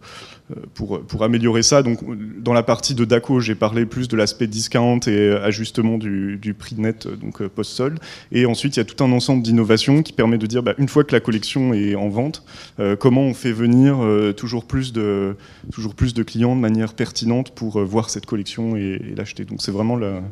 [0.74, 1.82] pour, pour, améliorer ça.
[1.82, 2.00] Donc,
[2.40, 6.76] dans la partie de DACO, j'ai parlé plus de l'aspect discount et ajustement du, prix
[6.76, 7.98] net, donc post-solde.
[8.32, 10.88] Et ensuite, il y a tout un ensemble d'innovations qui permet de dire, bah, une
[10.88, 12.44] fois que la collection est en vente,
[12.80, 15.36] euh, comment on fait venir euh, toujours, plus de,
[15.72, 19.44] toujours plus de clients de manière pertinente pour voir cette collection et, et l'acheter.
[19.44, 20.22] Donc, c'est vraiment la.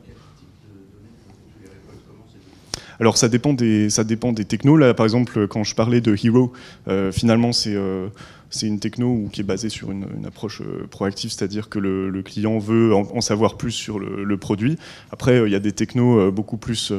[3.01, 4.77] Alors ça dépend des ça dépend des technos.
[4.77, 6.53] Là, par exemple, quand je parlais de Hero,
[6.89, 8.09] euh, finalement c'est euh,
[8.51, 12.59] c'est une techno qui est basée sur une, approche euh, proactive, c'est-à-dire que le, client
[12.59, 14.79] veut en, savoir plus sur le, le produit.
[15.13, 16.93] Après, il y a des technos beaucoup plus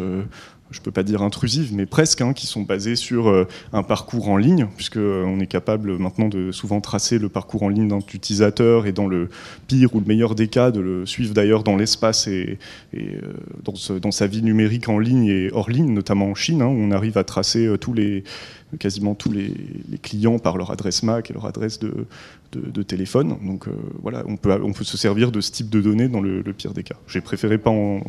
[0.72, 3.84] je ne peux pas dire intrusives, mais presque, hein, qui sont basées sur euh, un
[3.84, 7.88] parcours en ligne, puisqu'on euh, est capable maintenant de souvent tracer le parcours en ligne
[7.88, 9.30] d'un utilisateur et dans le
[9.68, 12.59] pire ou le meilleur des cas, de le suivre d'ailleurs dans l'espace et,
[12.95, 12.99] euh,
[13.63, 16.91] dans, sa vie numérique en ligne et hors ligne, notamment en Chine, hein, où on
[16.91, 17.70] arrive à tracer
[18.80, 19.53] quasiment tous les,
[20.01, 23.38] clients par leur adresse MAC et leur adresse de, téléphone.
[23.45, 23.65] Donc
[24.01, 26.84] voilà, on peut, se servir de ce type de données dans le, le pire des
[26.84, 26.95] cas.
[27.07, 28.01] J'ai préféré pas en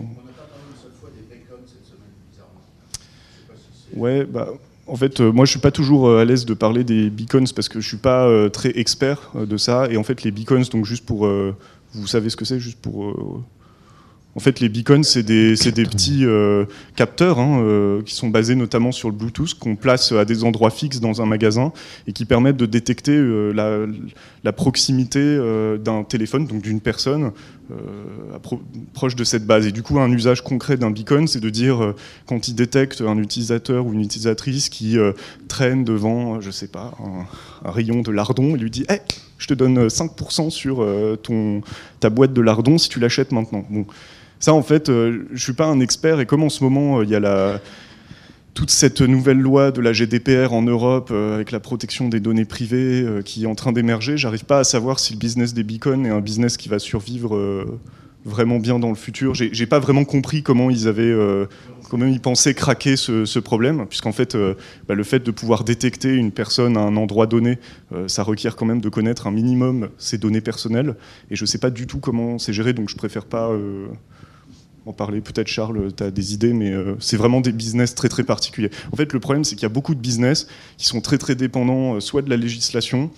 [3.98, 4.48] Ouais, bah,
[4.88, 7.44] en fait, euh, moi, je suis pas toujours euh, à l'aise de parler des beacons
[7.54, 9.88] parce que je suis pas euh, très expert de ça.
[9.90, 11.28] Et en fait, les beacons, donc juste pour,
[11.94, 13.14] vous savez ce que c'est, juste pour.
[14.34, 16.24] en fait, les beacons, c'est des, des, petits
[16.96, 21.00] capteurs hein, qui sont basés notamment sur le Bluetooth, qu'on place à des endroits fixes
[21.00, 21.72] dans un magasin
[22.06, 23.18] et qui permettent de détecter
[23.52, 23.86] la,
[24.44, 25.38] la, proximité
[25.84, 27.32] d'un téléphone, donc d'une personne,
[28.92, 29.66] proche de cette base.
[29.66, 31.94] Et du coup, un usage concret d'un beacon, c'est de dire, euh,
[32.26, 35.12] quand il détecte un utilisateur ou une utilisatrice qui euh,
[35.48, 36.92] traîne devant, je sais pas,
[37.64, 39.00] un, rayon de lardon, il lui dit hey,
[39.38, 40.84] je te donne 5% sur
[41.22, 41.62] ton,
[42.00, 43.64] ta boîte de lardon si tu l'achètes maintenant.
[43.70, 43.86] Bon.
[44.40, 47.14] Ça, en fait, je suis pas un expert, et comme en ce moment, il y
[47.14, 47.60] a la
[48.58, 52.44] toute cette nouvelle loi de la GDPR en Europe euh, avec la protection des données
[52.44, 55.62] privées euh, qui est en train d'émerger, j'arrive pas à savoir si le business des
[55.62, 57.78] beacons est un business qui va survivre euh,
[58.24, 59.32] vraiment bien dans le futur.
[59.36, 61.16] J'ai pas vraiment compris comment ils avaient,
[61.88, 64.36] comment ils pensaient craquer ce, problème, puisqu'en fait,
[64.88, 67.58] bah, le fait de pouvoir détecter une personne à un endroit donné,
[68.08, 70.96] ça requiert quand même de connaître un minimum ses données personnelles,
[71.30, 73.50] et je sais pas du tout comment c'est géré, donc je préfère pas
[74.88, 75.20] en parler.
[75.20, 78.70] Peut-être Charles, tu as des idées, mais euh, c'est vraiment des business très très particuliers.
[78.92, 81.34] En fait, le problème, c'est qu'il y a beaucoup de business qui sont très très
[81.34, 83.10] dépendants euh, soit de la législation,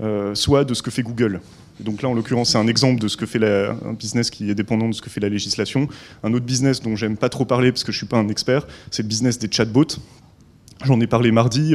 [0.00, 1.40] euh, soit de ce que fait Google.
[1.80, 4.50] Donc là, en l'occurrence, c'est un exemple de ce que fait la, un business qui
[4.50, 5.86] est dépendant de ce que fait la législation.
[6.24, 8.66] Un autre business dont j'aime pas trop parler parce que je suis pas un expert,
[8.90, 10.00] c'est le business des chatbots.
[10.84, 11.74] J'en ai parlé mardi.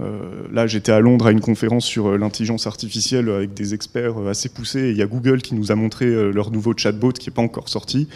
[0.00, 4.20] Euh, là, j'étais à Londres à une conférence sur euh, l'intelligence artificielle avec des experts
[4.20, 4.90] euh, assez poussés.
[4.90, 7.68] Il y a Google qui nous a montré leur nouveau chatbot qui n'est pas encore
[7.68, 8.08] sorti.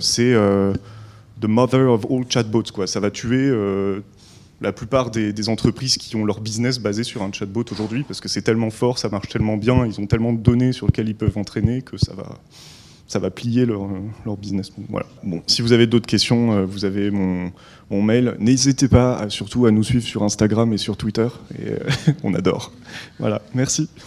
[0.00, 0.34] C'est
[1.40, 2.86] the mother of all chatbots.
[2.86, 3.52] Ça va tuer
[4.60, 8.20] la plupart des, des, entreprises qui ont leur business basé sur un chatbot aujourd'hui parce
[8.20, 11.10] que c'est tellement fort, ça marche tellement bien, ils ont tellement de données sur lesquelles
[11.10, 12.38] ils peuvent entraîner que ça va
[13.06, 13.88] ça va plier leur,
[14.24, 14.72] leur business.
[14.88, 15.06] Voilà.
[15.22, 17.52] Bon, si vous avez d'autres questions, euh, vous avez mon,
[17.90, 18.36] mon mail.
[18.38, 21.28] N'hésitez pas à, surtout à nous suivre sur Instagram et sur Twitter.
[21.58, 21.78] Et euh,
[22.24, 22.72] on adore.
[23.18, 23.88] Voilà, merci.
[23.94, 24.06] merci.